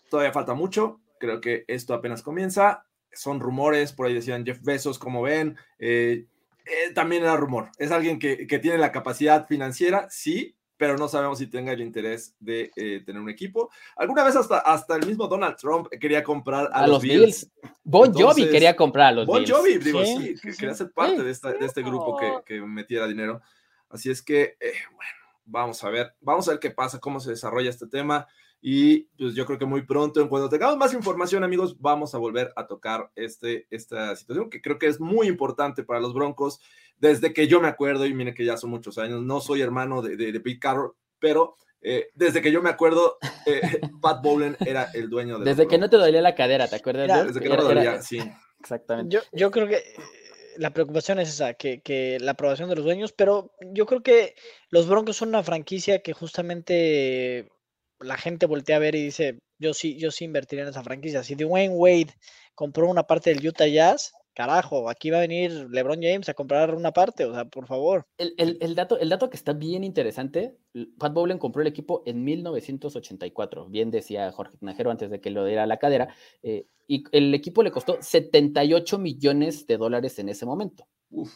[0.09, 4.99] todavía falta mucho, creo que esto apenas comienza, son rumores, por ahí decían Jeff Bezos,
[4.99, 6.25] como ven, eh,
[6.65, 11.07] eh, también era rumor, es alguien que, que tiene la capacidad financiera, sí, pero no
[11.07, 13.69] sabemos si tenga el interés de eh, tener un equipo.
[13.95, 17.51] Alguna vez hasta, hasta el mismo Donald Trump quería comprar a, A, los Bills.
[17.83, 19.51] Bon Jovi Entonces, quería comprar a los Bon Bills.
[19.51, 20.57] Jovi, digo, Sí, sí.
[20.57, 21.23] quería ser parte Sí.
[21.23, 23.41] de, esta- de este grupo que, que metiera dinero.
[23.89, 25.11] Así es que, eh, bueno,
[25.45, 28.27] vamos a ver, vamos a ver qué pasa, cómo se desarrolla este tema.
[28.63, 32.19] Y pues yo creo que muy pronto, en cuanto tengamos más información, amigos, vamos a
[32.19, 36.59] volver a tocar este, esta situación que creo que es muy importante para los Broncos.
[36.97, 40.03] Desde que yo me acuerdo, y mire que ya son muchos años, no soy hermano
[40.03, 43.61] de, de, de Pete Carroll, pero eh, desde que yo me acuerdo, eh,
[44.01, 47.25] Pat Bowlen era el dueño de Desde que no te dolía la cadera, ¿te acuerdas?
[47.27, 48.19] Desde que no me Era- era- dolía, sí.
[48.59, 49.15] Exactamente.
[49.15, 49.93] Yo, yo creo que eh,
[50.57, 54.35] la preocupación es esa, que, que la aprobación de los dueños, pero yo creo que
[54.69, 57.49] los Broncos son una franquicia que justamente
[58.01, 61.23] la gente voltea a ver y dice, yo sí, yo sí invertiría en esa franquicia.
[61.23, 62.13] Si Dwayne Wade
[62.55, 66.73] compró una parte del Utah Jazz, carajo, aquí va a venir LeBron James a comprar
[66.73, 68.05] una parte, o sea, por favor.
[68.17, 70.57] El, el- el dato, el dato que está bien interesante,
[70.97, 75.45] Pat Bowlen compró el equipo en 1984, bien decía Jorge Tinajero antes de que lo
[75.45, 80.29] diera a la cadera, eh, y el equipo le costó 78 millones de dólares en
[80.29, 80.87] ese momento.
[81.09, 81.33] Uf.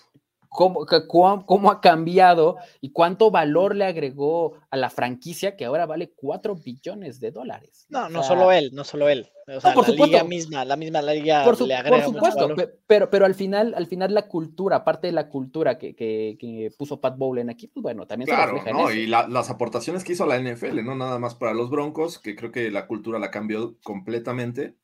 [0.55, 5.85] ¿Cómo, cuá- cómo ha cambiado y cuánto valor le agregó a la franquicia que ahora
[5.85, 7.85] vale 4 billones de dólares?
[7.89, 9.29] No, O no sea, solo él, no solo él.
[9.47, 10.27] O sea, por la liga supuesto.
[10.27, 12.79] misma, la misma liga Por, su- le por agrega mucho supuesto, valor.
[12.87, 16.71] pero, pero al final, al final la cultura, parte de la cultura que, que- que
[16.77, 18.89] puso Pat Bowlen aquí, pues bueno, también se Claro, en ¿no?
[18.89, 18.97] eso.
[18.97, 22.35] Y la- las aportaciones que hizo la NFL, no nada más para los Broncos, que
[22.35, 24.75] creo que la cultura la cambió completamente.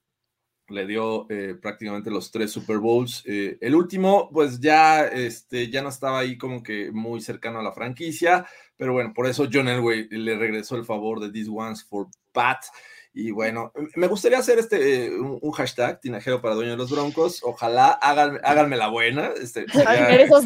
[0.71, 3.23] Le dio eh, prácticamente los tres Super Bowls.
[3.25, 7.63] Eh, el último, pues ya, este, ya no estaba ahí como que muy cercano a
[7.63, 8.45] la franquicia,
[8.77, 12.59] pero bueno, por eso John Elway le regresó el favor de This One's for Pat.
[13.13, 16.91] Y bueno, me gustaría hacer este eh, un, un hashtag, Tinajero para Dueño de los
[16.91, 17.41] Broncos.
[17.43, 19.31] Ojalá hagan, háganme la buena.
[19.41, 20.45] Este, esos.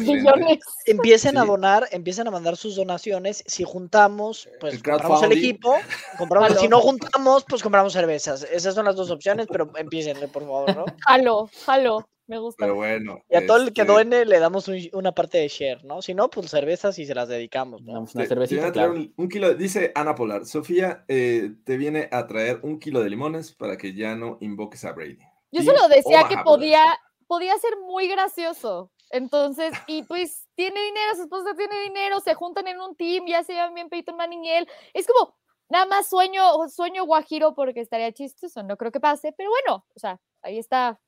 [0.86, 3.44] Empiecen a donar, empiecen a mandar sus donaciones.
[3.46, 5.76] Si juntamos, pues El compramos el equipo.
[6.18, 8.42] Compramos, si no juntamos, pues compramos cervezas.
[8.50, 10.84] Esas son las dos opciones, pero empiecenle, por favor, ¿no?
[11.06, 12.08] Jalo, jalo.
[12.26, 12.64] Me gusta.
[12.64, 13.22] Pero bueno.
[13.30, 16.02] Y a todo el que este, done le damos un- una parte de share, ¿no?
[16.02, 17.92] Si no, pues cervezas y se las dedicamos, ¿no?
[17.92, 18.92] Damos una Te- cervecita, claro.
[18.92, 23.10] un, un kilo, dice Ana Polar, Sofía, eh, te viene a traer un kilo de
[23.10, 25.18] limones para que ya no invoques a Brady.
[25.52, 28.90] Yo solo decía Omaha que podía, podía ser muy gracioso.
[29.10, 33.44] Entonces, y pues tiene dinero, su esposa tiene dinero, se juntan en un team, ya
[33.44, 34.68] se llevan bien Peyton Manning y él.
[34.94, 35.36] Es como,
[35.68, 39.98] nada más sueño, sueño guajiro porque estaría chistoso, no creo que pase, pero bueno, o
[40.00, 41.00] sea, ahí está,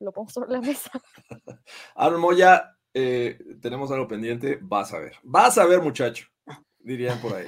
[0.00, 0.90] lo pongo sobre la mesa.
[1.94, 5.16] Aaron Moya, eh, tenemos algo pendiente, vas a ver.
[5.22, 6.26] Vas a ver, muchacho,
[6.78, 7.46] dirían por ahí.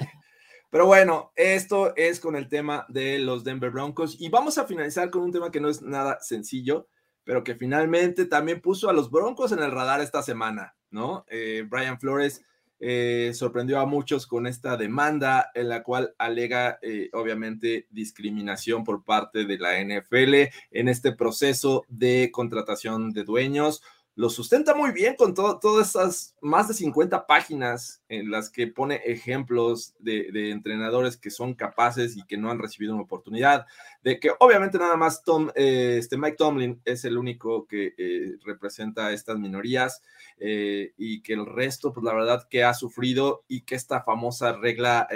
[0.69, 5.11] Pero bueno, esto es con el tema de los Denver Broncos y vamos a finalizar
[5.11, 6.87] con un tema que no es nada sencillo,
[7.23, 11.25] pero que finalmente también puso a los Broncos en el radar esta semana, ¿no?
[11.27, 12.43] Eh, Brian Flores
[12.85, 19.05] eh, sorprendió a muchos con esta demanda en la cual alega, eh, obviamente, discriminación por
[19.05, 23.81] parte de la NFL en este proceso de contratación de dueños
[24.15, 28.67] lo sustenta muy bien con todo, todas esas más de 50 páginas en las que
[28.67, 33.65] pone ejemplos de, de, entrenadores que son capaces y que no han recibido una oportunidad,
[34.03, 38.35] de que obviamente nada más Tom, eh, este Mike Tomlin es el único que eh,
[38.45, 40.03] representa a estas minorías
[40.37, 44.53] eh, y que el resto, pues la verdad que ha sufrido y que esta famosa
[44.53, 45.07] regla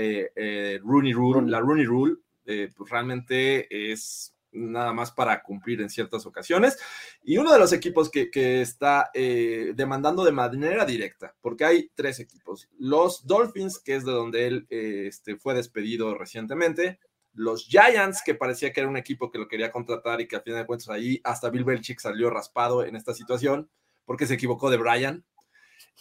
[0.84, 6.78] Rooney Rule, la Rooney Rule, pues realmente es nada más para cumplir en ciertas ocasiones.
[7.24, 11.92] Y uno de los equipos que, que está eh, demandando de manera directa, porque hay
[11.96, 17.00] tres equipos, los Dolphins, que es de donde él eh, este, fue despedido recientemente,
[17.34, 20.42] los Giants, que parecía que era un equipo que lo quería contratar y que al
[20.42, 23.70] final de cuentas ahí hasta Bill Belichick salió raspado en esta situación,
[24.06, 25.24] porque se equivocó de Brian.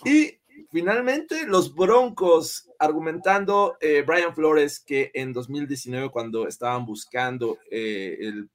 [0.05, 0.39] Y
[0.71, 8.49] finalmente los Broncos argumentando eh, Brian Flores que en 2019 cuando estaban buscando eh, el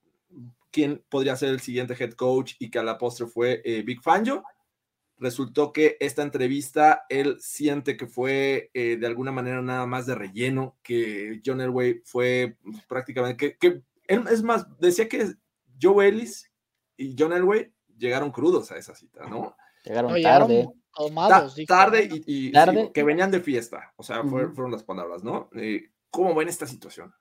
[0.72, 4.02] quién podría ser el siguiente head coach y que a la postre fue eh, Big
[4.02, 4.44] Fangio
[5.18, 10.16] resultó que esta entrevista él siente que fue eh, de alguna manera nada más de
[10.16, 15.34] relleno que John Elway fue prácticamente que, que él es más decía que
[15.80, 16.50] Joe Ellis
[16.98, 22.10] y John Elway llegaron crudos a esa cita no llegaron No, tarde Tomados, Ta tarde
[22.26, 22.86] y, y ¿Tarde?
[22.86, 24.54] Sí, que venían de fiesta, o sea, uh -huh.
[24.54, 25.50] fueron las palabras, ¿no?
[25.56, 27.14] Eh, ¿Cómo ven esta situación?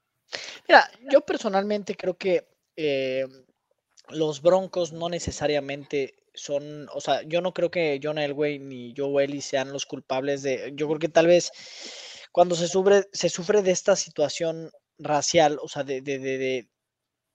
[0.69, 3.27] Mira, yo personalmente creo que eh,
[4.09, 9.25] los Broncos no necesariamente son, o sea, yo no creo que John Elway ni Joe
[9.25, 11.51] Ellis sean los culpables de, yo creo que tal vez
[12.33, 16.69] cuando se sufre, se sufre de esta situación racial, o sea, de, de, de,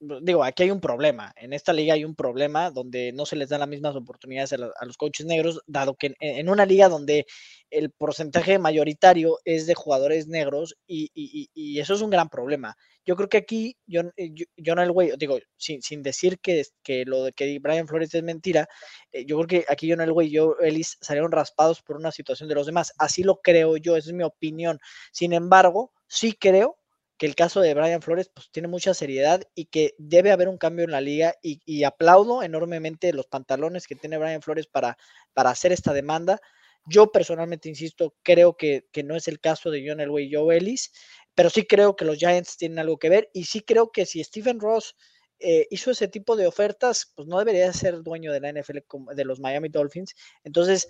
[0.00, 3.48] digo, aquí hay un problema, en esta liga hay un problema donde no se les
[3.48, 7.26] dan las mismas oportunidades a, los coaches negros, dado que en, una liga donde
[7.70, 12.76] el porcentaje mayoritario es de jugadores negros y, y, eso es un gran problema.
[13.04, 14.32] Yo creo que aquí, John, eh,
[14.64, 18.68] John Elway, digo, sin, sin decir que, que lo de que Brian Flores es mentira,
[19.12, 22.48] eh, yo creo que aquí John Elway y Joe Ellis salieron raspados por una situación
[22.48, 22.92] de los demás.
[22.98, 24.78] Así lo creo yo, esa es mi opinión.
[25.12, 26.78] Sin embargo, sí creo
[27.18, 30.58] que el caso de Brian Flores pues, tiene mucha seriedad y que debe haber un
[30.58, 34.98] cambio en la liga y, aplaudo enormemente los pantalones que tiene Brian Flores para,
[35.32, 36.40] para hacer esta demanda.
[36.84, 40.92] Yo personalmente, insisto, creo que, no es el caso de John Elway y Joe Ellis,
[41.34, 44.22] pero sí creo que los Giants tienen algo que ver y sí creo que si
[44.22, 44.94] Stephen Ross
[45.38, 48.78] eh, hizo ese tipo de ofertas, pues no debería ser dueño de la NFL
[49.14, 50.14] de los Miami Dolphins.
[50.44, 50.88] Entonces,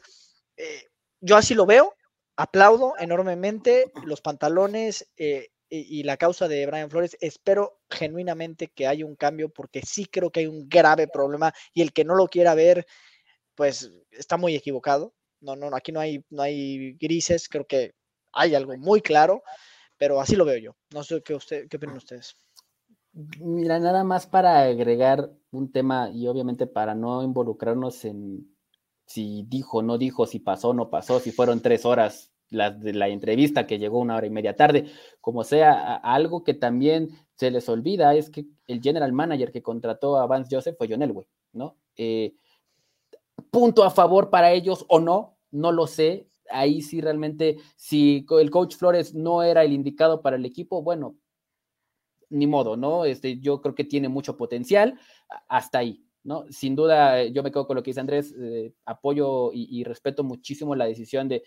[0.57, 0.85] eh,
[1.21, 1.95] yo así lo veo,
[2.37, 9.05] aplaudo enormemente los pantalones, eh, y, la causa de Brian Flores, espero genuinamente que haya
[9.05, 12.29] un cambio porque sí creo que hay un grave problema y el que no lo
[12.29, 12.87] quiera ver,
[13.55, 15.15] pues está muy equivocado.
[15.41, 17.95] No, no, aquí no hay, no hay grises, creo que
[18.33, 19.43] hay algo muy claro,
[19.97, 20.77] pero así lo veo yo.
[20.93, 22.37] No sé qué, usted, opinan ustedes.
[23.13, 28.55] Mira, nada más para agregar un tema y obviamente para no involucrarnos en
[29.07, 33.09] si dijo, no dijo, si pasó, no pasó, si fueron tres horas la, de la
[33.09, 34.87] entrevista que llegó una hora y media tarde,
[35.21, 40.17] como sea, algo que también se les olvida es que el general manager que contrató
[40.17, 41.77] a Vance Joseph fue John Elway, ¿no?
[41.97, 42.35] Eh,
[43.51, 46.29] punto a favor para ellos o no, no lo sé.
[46.51, 51.17] Ahí sí realmente, si el coach Flores no era el indicado para el equipo, bueno,
[52.31, 53.05] ni modo, ¿no?
[53.05, 54.99] Este, yo creo que tiene mucho potencial
[55.49, 56.06] hasta ahí.
[56.27, 56.45] ¿No?
[56.51, 60.75] Sin duda, yo me quedo con lo que dice Andrés, eh, apoyo y, respeto muchísimo
[60.75, 61.43] la decisión de,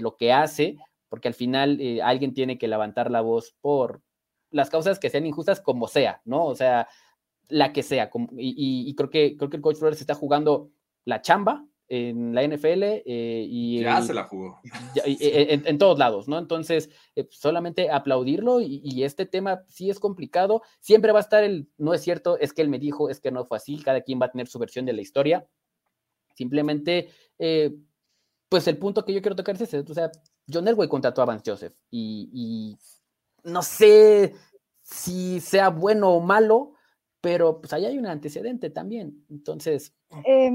[0.00, 0.76] lo que hace,
[1.08, 4.02] porque al final eh, alguien tiene que levantar la voz por
[4.50, 6.44] las causas que sean injustas como sea, ¿no?
[6.44, 6.86] O sea,
[7.48, 8.10] la que sea.
[8.36, 10.70] y, creo, que, creo que el coach Flores está jugando
[11.06, 14.60] la chamba, en la NFL eh, y ya se la jugó.
[14.94, 16.38] en, todos lados, ¿no?
[16.38, 21.68] Entonces, eh, solamente aplaudirlo y, este tema sí es complicado, siempre va a estar el,
[21.78, 24.20] no es cierto, es que él me dijo, es que no fue así, cada quien
[24.20, 25.48] va a tener su versión de la historia,
[26.36, 27.08] simplemente,
[27.40, 27.74] eh,
[28.48, 30.12] pues el punto que yo quiero tocar es ese, o sea,
[30.52, 32.78] John Elway contrató a Vance Joseph y, y
[33.50, 34.34] no sé
[34.82, 36.74] si sea bueno o malo,
[37.20, 39.92] pero pues ahí hay un antecedente también, entonces...
[40.24, 40.52] Eh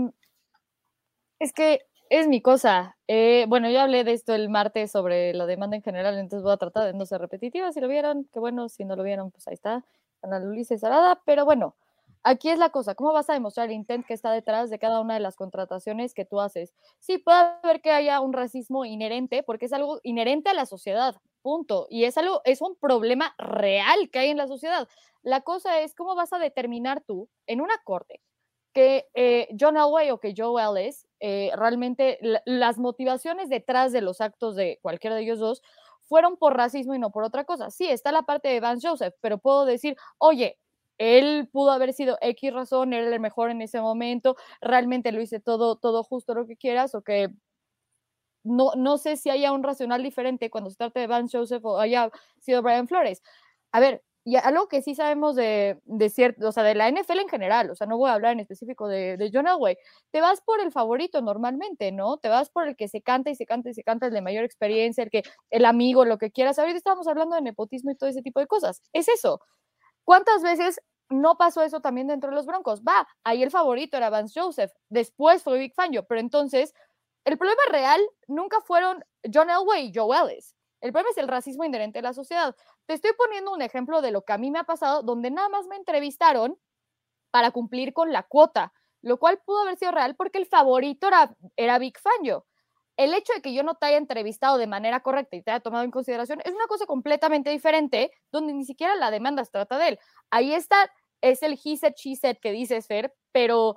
[1.40, 2.98] es que es mi cosa.
[3.08, 6.54] Eh, bueno, yo hablé de esto el martes sobre la demanda en general, entonces voy
[6.54, 7.72] a tratar de no ser repetitiva.
[7.72, 8.70] Si lo vieron, qué bueno.
[8.70, 9.84] Si no lo vieron, pues ahí está.
[10.22, 11.22] Ana Ulises Arada.
[11.26, 11.76] Pero bueno,
[12.24, 12.96] aquí es la cosa.
[12.96, 16.14] ¿Cómo vas a demostrar el intent que está detrás de cada una de las contrataciones
[16.14, 16.74] que tú haces?
[17.00, 21.16] Sí, puede haber que haya un racismo inherente, porque es algo inherente a la sociedad.
[21.42, 21.88] Punto.
[21.90, 24.88] Y es algo, es un problema real que hay en la sociedad.
[25.24, 28.22] La cosa es cómo vas a determinar tú en una corte
[28.76, 34.22] que eh, John Elway o que Joe Ellis, eh, realmente las motivaciones detrás de los
[34.22, 35.62] actos de cualquiera de ellos dos
[36.02, 37.72] fueron por racismo y no por otra cosa.
[37.72, 40.60] Sí, está la parte de Vance Joseph, pero puedo decir, oye,
[40.98, 45.40] él pudo haber sido X razón, era el mejor en ese momento, realmente lo hice
[45.40, 47.30] todo, todo justo lo que quieras, o que
[48.44, 51.80] no, no sé si haya un racional diferente cuando se trata de Vance Joseph o
[51.80, 53.24] haya sido Brian Flores.
[53.72, 57.20] A ver, y algo que sí sabemos de, de cierto, o sea, de la NFL
[57.20, 59.78] en general, o sea, no voy a hablar en específico de, de John Elway,
[60.12, 62.18] te vas por el favorito normalmente, ¿no?
[62.18, 64.22] Te vas por el que se canta y se canta y se canta, el de
[64.22, 66.58] mayor experiencia, el que, el amigo, lo que quieras.
[66.58, 68.82] Ahorita estamos hablando de nepotismo y todo ese tipo de cosas.
[68.94, 69.40] Es eso.
[70.04, 72.82] ¿Cuántas veces no pasó eso también dentro de los Broncos?
[72.84, 76.74] Va, ahí el favorito era Vance Joseph, después fue Big Fangio, pero entonces
[77.26, 80.56] el problema real nunca fueron John Elway y Joe Ellis.
[80.82, 82.56] El problema es el racismo inherente a la sociedad.
[82.86, 85.50] Te estoy poniendo un ejemplo de lo que a mí me ha pasado, donde nada
[85.50, 86.58] más me entrevistaron
[87.32, 91.36] para cumplir con la cuota, lo cual pudo haber sido real porque el favorito era,
[91.56, 92.46] era Big Fangio.
[92.98, 95.60] El hecho de que yo no te haya entrevistado de manera correcta y te haya
[95.60, 99.78] tomado en consideración es una cosa completamente diferente, donde ni siquiera la demanda se trata
[99.78, 100.00] de él.
[100.30, 100.90] Ahí está,
[101.22, 103.76] es el he said, she said que dices, Fer, pero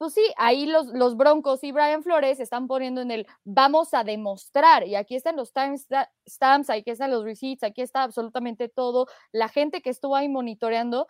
[0.00, 4.02] pues sí, ahí los, los Broncos y Brian Flores están poniendo en el vamos a
[4.02, 9.50] demostrar, y aquí están los timestamps, aquí están los receipts, aquí está absolutamente todo, la
[9.50, 11.06] gente que estuvo ahí monitoreando,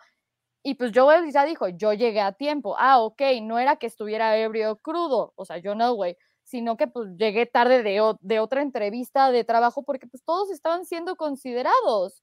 [0.63, 4.37] y pues Joel ya dijo, yo llegué a tiempo, ah, ok, no era que estuviera
[4.37, 8.61] ebrio crudo, o sea, yo no, güey, sino que pues llegué tarde de, de otra
[8.61, 12.21] entrevista de trabajo porque pues todos estaban siendo considerados.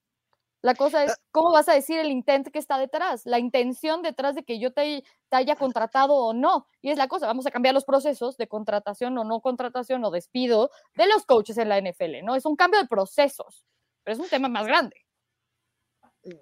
[0.63, 3.23] La cosa es, ¿cómo vas a decir el intent que está detrás?
[3.25, 6.67] La intención detrás de que yo te, te, haya contratado o no.
[6.81, 10.11] Y es la cosa, vamos a cambiar los procesos de contratación o no contratación o
[10.11, 12.35] despido de los coaches en la NFL, ¿no?
[12.35, 13.65] Es un cambio de procesos,
[14.03, 14.97] pero es un tema más grande.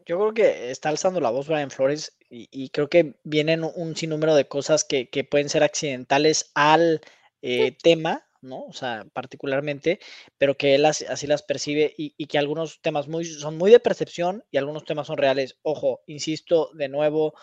[0.07, 3.95] Yo creo que está alzando la voz Brian Flores y, y creo que vienen un
[3.95, 7.03] sinnúmero de cosas que, que pueden ser accidentales al
[7.43, 8.65] eh, tema, ¿no?
[8.65, 10.01] O sea, particularmente,
[10.39, 13.71] pero que él así, así las percibe y, y, que algunos temas muy, son muy
[13.71, 15.59] de percepción y algunos temas son reales.
[15.63, 17.35] Ojo, insisto, de nuevo,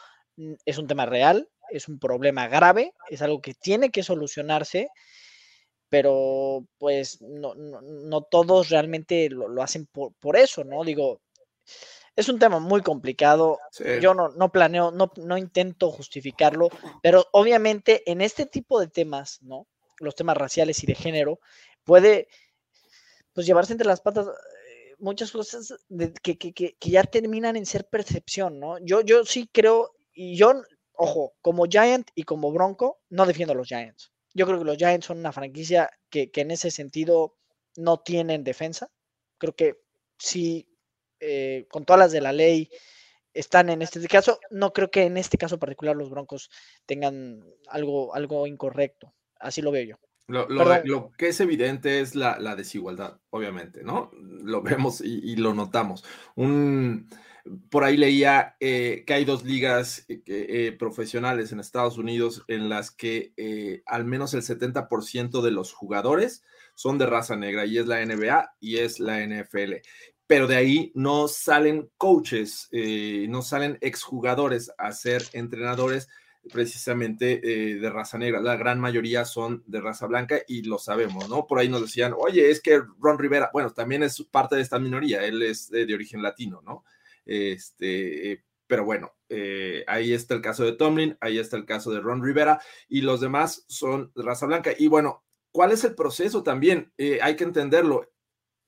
[0.66, 4.90] es un tema real, es un problema grave, es algo que tiene que solucionarse,
[5.90, 10.84] pero pues no, no, no todos realmente lo, lo hacen por, por, eso, ¿no?
[10.84, 11.22] Digo,
[12.16, 13.60] es un tema muy complicado.
[13.72, 13.84] Sí.
[14.02, 16.70] Yo no, no planeo, no, no intento justificarlo,
[17.02, 19.68] pero obviamente en este tipo de temas, ¿no?
[20.00, 21.40] Los temas raciales y de género,
[21.84, 22.28] puede
[23.34, 27.66] pues llevarse entre las patas eh, muchas cosas de, que, que, que, ya terminan en
[27.66, 28.78] ser percepción, ¿no?
[28.80, 30.54] Yo, yo sí creo, y yo,
[30.94, 34.12] ojo, como Giant y como Bronco, no defiendo a los Giants.
[34.34, 37.36] Yo creo que los Giants son una franquicia que, que en ese sentido
[37.76, 38.92] no tienen defensa.
[39.38, 39.82] Creo que
[40.18, 40.68] sí,
[41.20, 42.70] eh, con todas las de la ley,
[43.34, 44.40] están en este caso.
[44.50, 46.50] No creo que en este caso particular los Broncos
[46.86, 49.14] tengan algo, algo incorrecto.
[49.44, 49.96] Así lo veo yo.
[50.28, 54.10] Lo, lo, lo, que es evidente es la, la, desigualdad, obviamente, ¿no?
[54.14, 56.04] Lo vemos y, y lo notamos.
[56.36, 57.10] Un,
[57.70, 62.70] por ahí leía eh, que hay dos ligas eh, eh, profesionales en Estados Unidos en
[62.70, 66.44] las que al menos el 70% de los jugadores
[66.76, 69.74] son de raza negra y es la NBA y es la NFL.
[70.26, 76.08] Pero de ahí no salen coaches, no salen exjugadores a ser entrenadores
[76.52, 78.42] precisamente eh, de raza negra.
[78.42, 81.48] La gran mayoría son de raza blanca y lo sabemos, ¿no?
[81.48, 84.80] Por ahí nos decían, oye, es que Ron Rivera, bueno, también es parte de esta
[84.80, 86.84] minoría, él es de, origen latino, ¿no?
[87.26, 92.00] Este, pero bueno, eh, ahí está el caso de Tomlin, ahí está el caso de
[92.00, 94.72] Ron Rivera y los demás son de raza blanca.
[94.78, 96.92] Y bueno, ¿cuál es el proceso también?
[96.98, 98.10] Eh, hay que entenderlo.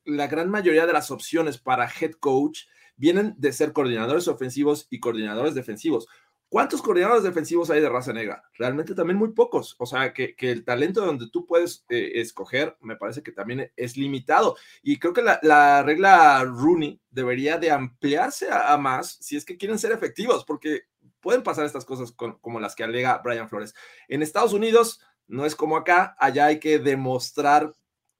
[0.05, 2.61] La gran mayoría de las opciones para head coach
[2.95, 6.07] vienen de ser coordinadores ofensivos y coordinadores defensivos.
[6.55, 8.41] ¿Cuántos coordinadores defensivos hay de raza negra?
[8.53, 9.75] Realmente también muy pocos.
[9.77, 13.97] O sea, que, el talento donde tú puedes eh, escoger me parece que también es
[13.97, 14.55] limitado.
[14.81, 19.57] Y creo que la, la regla Rooney debería de ampliarse a, más si es que
[19.57, 20.83] quieren ser efectivos, porque
[21.19, 23.75] pueden pasar estas cosas como las que alega Brian Flores.
[24.07, 27.75] En Estados Unidos no es como acá, allá hay que demostrar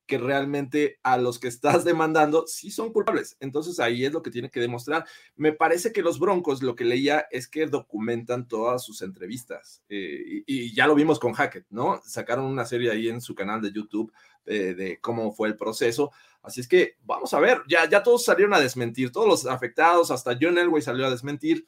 [0.06, 3.38] que realmente a los que estás demandando sí son culpables.
[3.40, 5.06] Entonces ahí es lo que tiene que demostrar.
[5.36, 9.84] Me parece que los Broncos, lo que leía es que documentan todas sus entrevistas.
[9.90, 12.02] Eh, y, ya lo vimos con Hackett, ¿no?
[12.06, 14.12] Sacaron una serie ahí en su canal de YouTube
[14.46, 16.12] eh, de cómo fue el proceso.
[16.42, 20.12] Así es que vamos a ver, ya, ya todos salieron a desmentir, todos los afectados,
[20.12, 21.68] hasta John Elway salió a desmentir.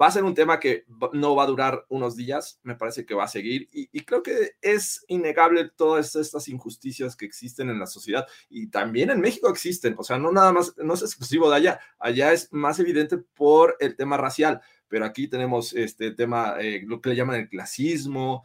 [0.00, 3.14] Va a ser un tema que no va a durar unos días, me parece que
[3.14, 7.78] va a seguir y, y, creo que es innegable todas estas injusticias que existen en
[7.78, 11.48] la sociedad y también en México existen, o sea, no nada más, no es exclusivo
[11.50, 16.56] de allá, allá es más evidente por el tema racial, pero aquí tenemos este tema,
[16.60, 18.44] eh, lo que le llaman el clasismo,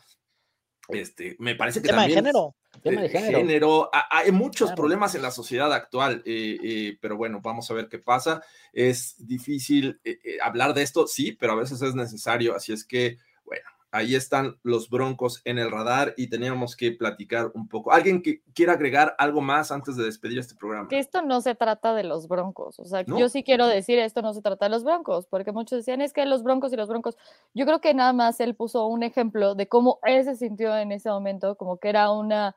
[0.89, 2.23] este, me parece que tema también...
[2.23, 2.55] De género.
[2.81, 3.37] Tema de género.
[3.39, 3.89] género.
[4.09, 4.81] Hay muchos claro.
[4.81, 8.41] problemas en la sociedad actual, eh, eh, pero bueno, vamos a ver qué pasa.
[8.71, 12.55] Es difícil eh, hablar de esto, sí, pero a veces es necesario.
[12.55, 13.17] Así es que,
[13.91, 17.91] ahí están los broncos en el radar y teníamos que platicar un poco.
[17.91, 20.87] ¿Alguien que quiera agregar algo más antes de despedir este programa?
[20.87, 22.79] Que esto no se trata de los broncos.
[22.79, 23.17] O sea, ¿No?
[23.19, 26.13] yo sí quiero decir esto no se trata de los broncos, porque muchos decían es
[26.13, 27.17] que los broncos y los broncos.
[27.53, 30.91] Yo creo que nada más él puso un ejemplo de cómo él se sintió en
[30.91, 32.55] ese momento, como que era una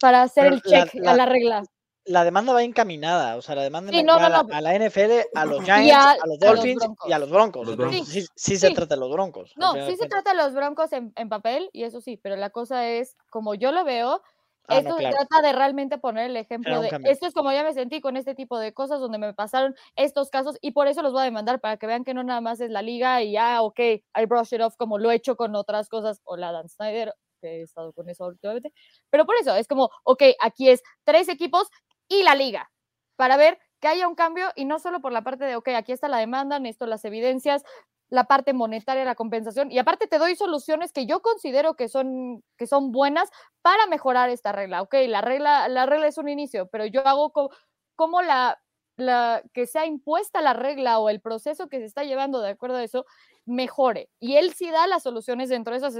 [0.00, 1.62] para hacer Pero el check la, la, a la regla.
[2.06, 4.78] La demanda va encaminada, o sea, la demanda sí, no, no, a, la, a, la,
[4.78, 7.66] NFL, a los Giants, a, a, los Dolphins y a los Broncos.
[7.66, 8.08] Los broncos.
[8.08, 9.52] Sí, sí, sí, se trata de los Broncos.
[9.56, 12.50] No, sí se trata de los Broncos en, en, papel, y eso sí, pero la
[12.50, 14.22] cosa es, como yo lo veo,
[14.68, 15.16] Ah, esto no, claro.
[15.16, 18.34] trata de realmente poner el ejemplo de esto es como ya me sentí con este
[18.34, 21.60] tipo de cosas donde me pasaron estos casos y por eso los voy a demandar
[21.60, 24.54] para que vean que no nada más es la liga y ya, ok, I brush
[24.54, 27.92] it off como lo he hecho con otras cosas o la Dan Snyder he estado
[27.92, 28.72] con eso últimamente,
[29.10, 31.68] pero por eso es como, ok, aquí es tres equipos
[32.08, 32.70] y la liga,
[33.16, 35.92] para ver que haya un cambio y no solo por la parte de, ok, aquí
[35.92, 37.62] está la demanda, necesito las evidencias,
[38.08, 42.42] la parte monetaria, la compensación, y aparte te doy soluciones que yo considero que son,
[42.56, 43.28] que son buenas
[43.62, 44.82] para mejorar esta regla.
[44.82, 47.50] Ok, la regla, la regla es un inicio, pero yo hago como,
[47.96, 48.58] como la,
[48.96, 52.76] la que sea impuesta la regla o el proceso que se está llevando de acuerdo
[52.76, 53.06] a eso
[53.44, 54.08] mejore.
[54.20, 55.94] Y él sí da las soluciones dentro de esas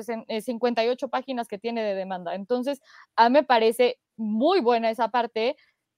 [0.44, 2.34] 58 páginas que tiene de demanda.
[2.34, 2.80] Entonces,
[3.16, 5.57] a mí me parece muy buena esa parte,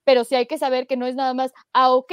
[0.09, 2.11] pero sí hay que saber que no es nada más, ah, ok,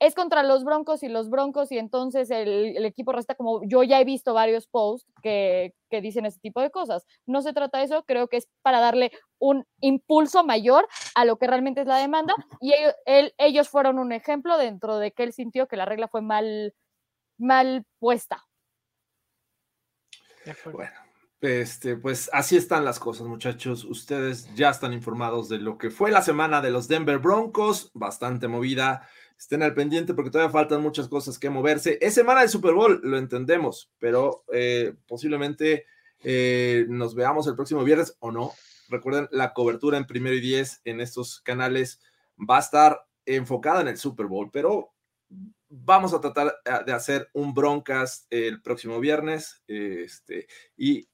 [0.00, 3.84] es contra los Broncos y los Broncos y entonces el, el equipo resta como yo
[3.84, 7.06] ya he visto varios posts que, que, dicen ese tipo de cosas.
[7.26, 11.36] No se trata de eso, creo que es para darle un impulso mayor a lo
[11.36, 15.22] que realmente es la demanda y ellos, él, ellos fueron un ejemplo dentro de que
[15.22, 16.74] él sintió que la regla fue mal,
[17.38, 18.48] mal puesta.
[20.72, 21.07] Bueno,
[21.40, 23.84] este, pues así están las cosas, muchachos.
[23.84, 28.48] Ustedes ya están informados de lo que fue la semana de los Denver Broncos, bastante
[28.48, 29.08] movida
[29.38, 31.98] estén al pendiente porque todavía faltan muchas cosas que moverse.
[32.00, 35.86] Es semana de Super Bowl, lo entendemos, pero eh, posiblemente
[36.24, 38.52] eh, nos veamos el próximo viernes o no.
[38.88, 42.00] Recuerden, la cobertura en primero y diez en estos canales
[42.38, 44.92] va a estar enfocada en el Super Bowl, pero
[45.68, 51.08] vamos a tratar eh, de hacer un broncas el próximo viernes este, y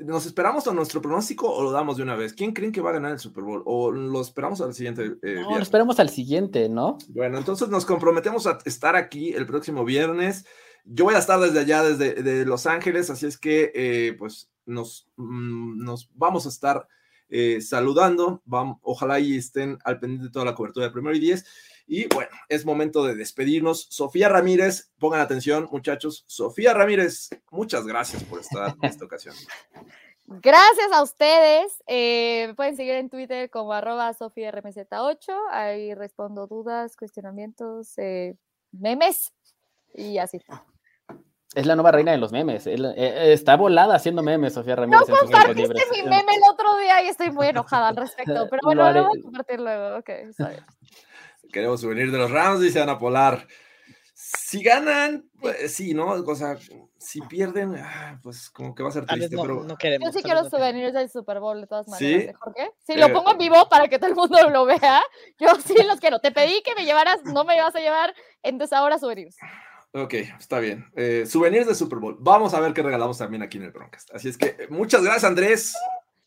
[0.00, 2.32] ¿Nos esperamos a nuestro pronóstico o lo damos de una vez?
[2.32, 3.62] ¿Quién creen que va a ganar el Super Bowl?
[3.66, 5.16] ¿O lo esperamos al siguiente?
[5.22, 6.98] Eh, no, lo esperamos al siguiente, ¿no?
[7.08, 10.46] Bueno, entonces nos comprometemos a estar aquí el próximo viernes.
[10.84, 15.08] Yo voy a estar desde allá, desde Los Ángeles, así es que eh, pues nos,
[15.16, 16.88] mm, nos vamos a estar
[17.28, 18.42] eh, saludando.
[18.44, 21.44] Vamos, ojalá y estén al pendiente de toda la cobertura de primero y diez.
[21.92, 23.88] Y bueno, es momento de despedirnos.
[23.90, 26.22] Sofía Ramírez, pongan atención, muchachos.
[26.28, 29.34] Sofía Ramírez, muchas gracias por estar en esta ocasión.
[30.24, 31.82] Gracias a ustedes.
[31.88, 35.34] Eh, me pueden seguir en Twitter como arroba sofiarmz8.
[35.50, 38.36] Ahí respondo dudas, cuestionamientos, eh,
[38.70, 39.32] memes
[39.92, 40.40] y así.
[41.56, 42.68] Es la nueva reina de los memes.
[42.68, 45.08] Eh, está volada haciendo memes, Sofía Ramírez.
[45.08, 48.46] No compartiste mi meme el otro día y estoy muy enojada al respecto.
[48.50, 49.96] Pero bueno, lo, voy a compartir luego.
[49.98, 50.64] Ok, está bien.
[51.52, 53.46] Queremos subvenir de los Rams, dice Ana Polar.
[54.14, 56.10] Si ganan, pues sí, ¿no?
[56.10, 56.58] O sea,
[56.98, 59.64] si pierden, ah, pues como que va a ser triste, no, pero...
[59.64, 62.26] No queremos, Yo sí quiero souvenirs del Super Bowl de todas maneras.
[62.26, 62.38] ¿Sí?
[62.44, 62.70] ¿Por qué?
[62.86, 65.02] Si lo eh, pongo en vivo para que todo el mundo lo vea,
[65.38, 66.18] yo sí los quiero.
[66.18, 69.36] Te pedí que me llevaras, no me ibas a llevar, entonces ahora souvenirs.
[69.92, 70.86] Ok, está bien.
[70.94, 72.16] Eh, souvenirs de Super Bowl.
[72.20, 74.14] Vamos a ver qué regalamos también aquí en el Broncast.
[74.14, 75.74] Así es que muchas gracias, Andrés.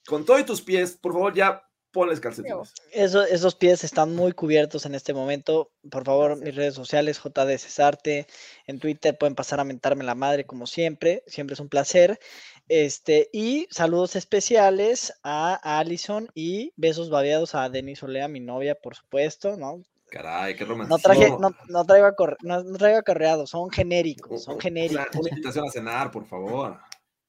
[0.05, 1.63] Con todo y tus pies, por favor, ya
[1.93, 2.73] ponles calcetines.
[2.91, 5.71] esos pies están muy cubiertos en este momento.
[5.89, 8.27] Por favor, mis redes sociales, JD Cesarte,
[8.67, 12.19] en Twitter pueden pasar a mentarme la madre como siempre, siempre es un placer.
[12.67, 18.95] Este, y saludos especiales a Allison y besos babeados a Denise Olea, mi novia, por
[18.95, 19.83] supuesto, ¿no?
[20.09, 20.95] Caray, qué romántico.
[20.95, 25.07] No, traje, no, traigo, no, traigo acarreados, son genéricos, son genéricos.
[25.15, 26.79] Una, invitación a cenar, por favor.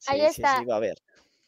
[0.06, 0.58] Ahí está.
[0.58, 0.98] Sí, va a ver.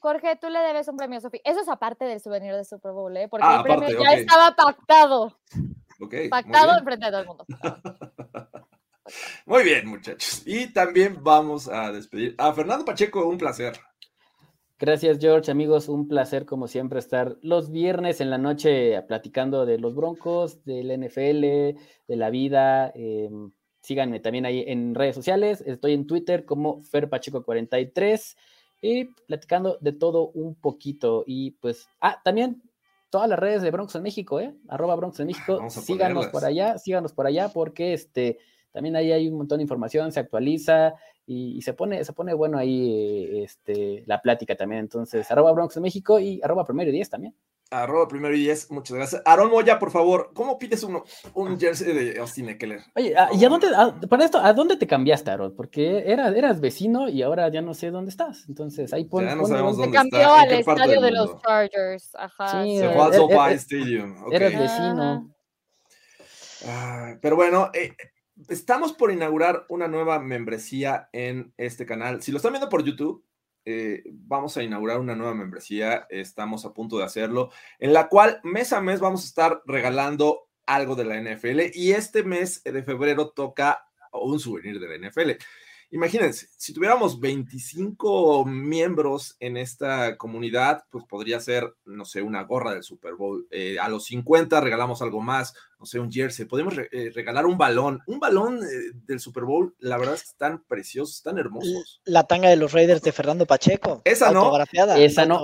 [0.07, 1.41] Jorge, tú le debes un premio a Sofía.
[1.43, 3.27] Eso es aparte del souvenir de Super Bowl, ¿eh?
[3.27, 5.37] Porque ah, el premio ya estaba pactado.
[6.01, 7.45] Okay, pactado enfrente de todo el mundo.
[9.47, 10.45] muy bien, muchachos.
[10.47, 13.81] Y también vamos a despedir a Fernando Pacheco, un placer.
[14.79, 15.51] Gracias, George.
[15.51, 20.63] Amigos, un placer como siempre estar los viernes en la noche platicando de los Broncos,
[20.65, 22.93] del NFL, de la vida.
[22.95, 23.51] Em,
[23.81, 25.65] síganme también ahí en redes sociales.
[25.67, 28.37] Estoy en Twitter como FerPacheco43
[28.81, 31.25] y platicando de todo un poquito.
[31.27, 32.63] Y pues, ah, también
[33.11, 34.55] todas las redes de Bronx en México, ¿eh?
[34.69, 35.61] Arroba Bronx en México.
[35.71, 38.39] síganos por allá, síganos por allá, porque este
[38.77, 40.93] también ahí hay un montón de información, se actualiza
[41.25, 44.81] y, se pone, se pone bueno ahí este, la plática también.
[44.81, 47.35] Entonces, arroba Bronx en México y arroba primero y diez también.
[47.71, 49.23] Arroba primero y diez, muchas gracias.
[49.25, 52.83] Aaron Moya, por favor, ¿cómo pides uno, un jersey de Austin Eckler?
[52.95, 53.69] Oye, ah, ¿y a dónde,
[54.11, 55.57] para esto, a dónde te cambiaste, Aaron?
[55.57, 58.45] Porque era, eras vecino y ahora ya no sé dónde estás.
[58.47, 62.15] Entonces, ahí pon, ya no sabemos dónde Se cambió al estadio de los Chargers.
[62.15, 62.63] Ajá.
[62.63, 64.17] Sí, se fue al SoFi Stadium.
[64.31, 65.35] Eras vecino.
[67.23, 67.97] pero bueno, eh,
[68.49, 72.23] estamos por inaugurar una nueva membresía en este canal.
[72.23, 73.25] Si lo están viendo por YouTube,
[73.65, 78.41] eh, vamos a inaugurar una nueva membresía, estamos a punto de hacerlo, en la cual
[78.45, 82.83] mes a mes vamos a estar regalando algo de la NFL y este mes de
[82.83, 85.31] febrero toca un souvenir de la NFL.
[85.91, 92.73] Imagínense, si tuviéramos 25 miembros en esta comunidad, pues podría ser, no sé, una gorra
[92.73, 93.47] del Super Bowl.
[93.51, 96.47] Eh, a los 50 regalamos algo más, no sé, un jersey.
[96.47, 98.01] Podemos eh, regalar un balón.
[98.09, 102.01] Un balón eh, del Super Bowl, la verdad es que están preciosos, están hermosos.
[102.05, 104.03] La tanga de los Raiders de Fernando Pacheco.
[104.05, 104.41] Esa no.
[104.41, 104.99] Autografiada.
[104.99, 105.41] Esa no.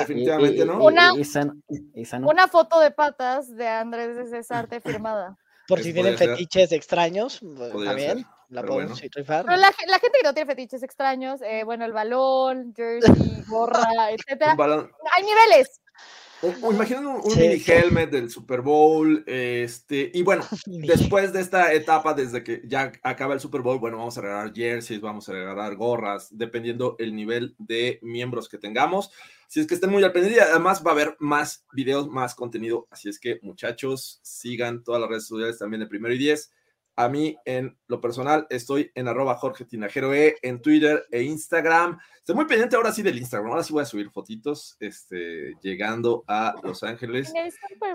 [0.00, 0.84] Definitivamente no.
[0.84, 5.38] Una, una foto de patas de Andrés de Cesarte firmada.
[5.66, 7.40] Por si tienen fetiches extraños,
[7.84, 8.26] también.
[8.48, 14.10] La pero, la, gente que no tiene fetiches extraños, eh, bueno, el balón, jersey, gorra,
[14.10, 14.56] etcétera.
[15.16, 15.80] Hay niveles.
[16.42, 22.42] Imaginen un, mini helmet del Super Bowl, este, y bueno, después de esta etapa, desde
[22.42, 26.28] que ya acaba el Super Bowl, bueno, vamos a regalar jerseys, vamos a regalar gorras,
[26.30, 29.10] dependiendo el nivel de miembros que tengamos.
[29.46, 32.88] Así es que estén muy al pendiente, además va a haber más videos, más contenido,
[32.90, 36.50] así es que muchachos, sigan todas las redes sociales también de Primero y Diez
[36.96, 41.98] A mí, en lo personal, estoy en arroba Jorge Tinajero E, en Twitter e Instagram.
[42.18, 43.50] Estoy muy pendiente ahora sí del Instagram.
[43.50, 47.32] Ahora sí voy a subir fotitos este, llegando a Los Ángeles.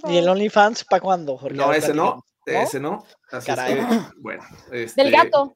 [0.09, 0.27] ¿Y el.
[0.27, 1.55] OnlyFans para cuándo, Jorge?
[1.57, 2.69] No, ese no, platícanos.
[2.69, 3.05] ese no.
[3.31, 3.75] Así es Caray.
[3.75, 4.43] que, bueno.
[4.71, 5.55] este, Del gato.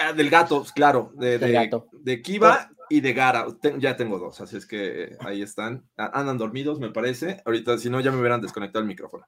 [0.00, 1.12] ah, del gato, claro.
[1.16, 1.86] De, Del de, gato.
[1.92, 3.46] de Kiva y de Gara.
[3.60, 5.86] Ten- ya tengo dos, así es que ahí están.
[5.98, 7.42] A- Andan dormidos, me parece.
[7.44, 9.26] Ahorita, si no, ya me hubieran desconectado el micrófono.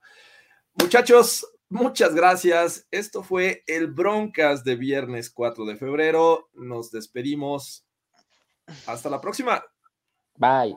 [0.75, 2.87] Muchachos, muchas gracias.
[2.91, 6.51] Esto fue el Broncas de viernes 4 de febrero.
[6.53, 7.87] Nos despedimos.
[8.87, 9.65] Hasta la próxima.
[10.37, 10.77] Bye.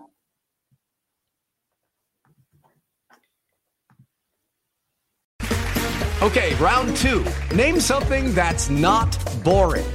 [6.21, 7.25] Okay, round two.
[7.53, 9.11] Name something that's not
[9.43, 9.85] boring.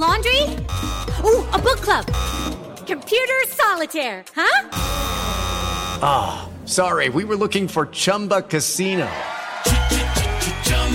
[0.00, 0.42] laundry?
[1.24, 2.06] Ooh, a book club.
[2.86, 4.68] Computer solitaire, huh?
[6.64, 9.08] Sorry, we were looking for Chumba Casino.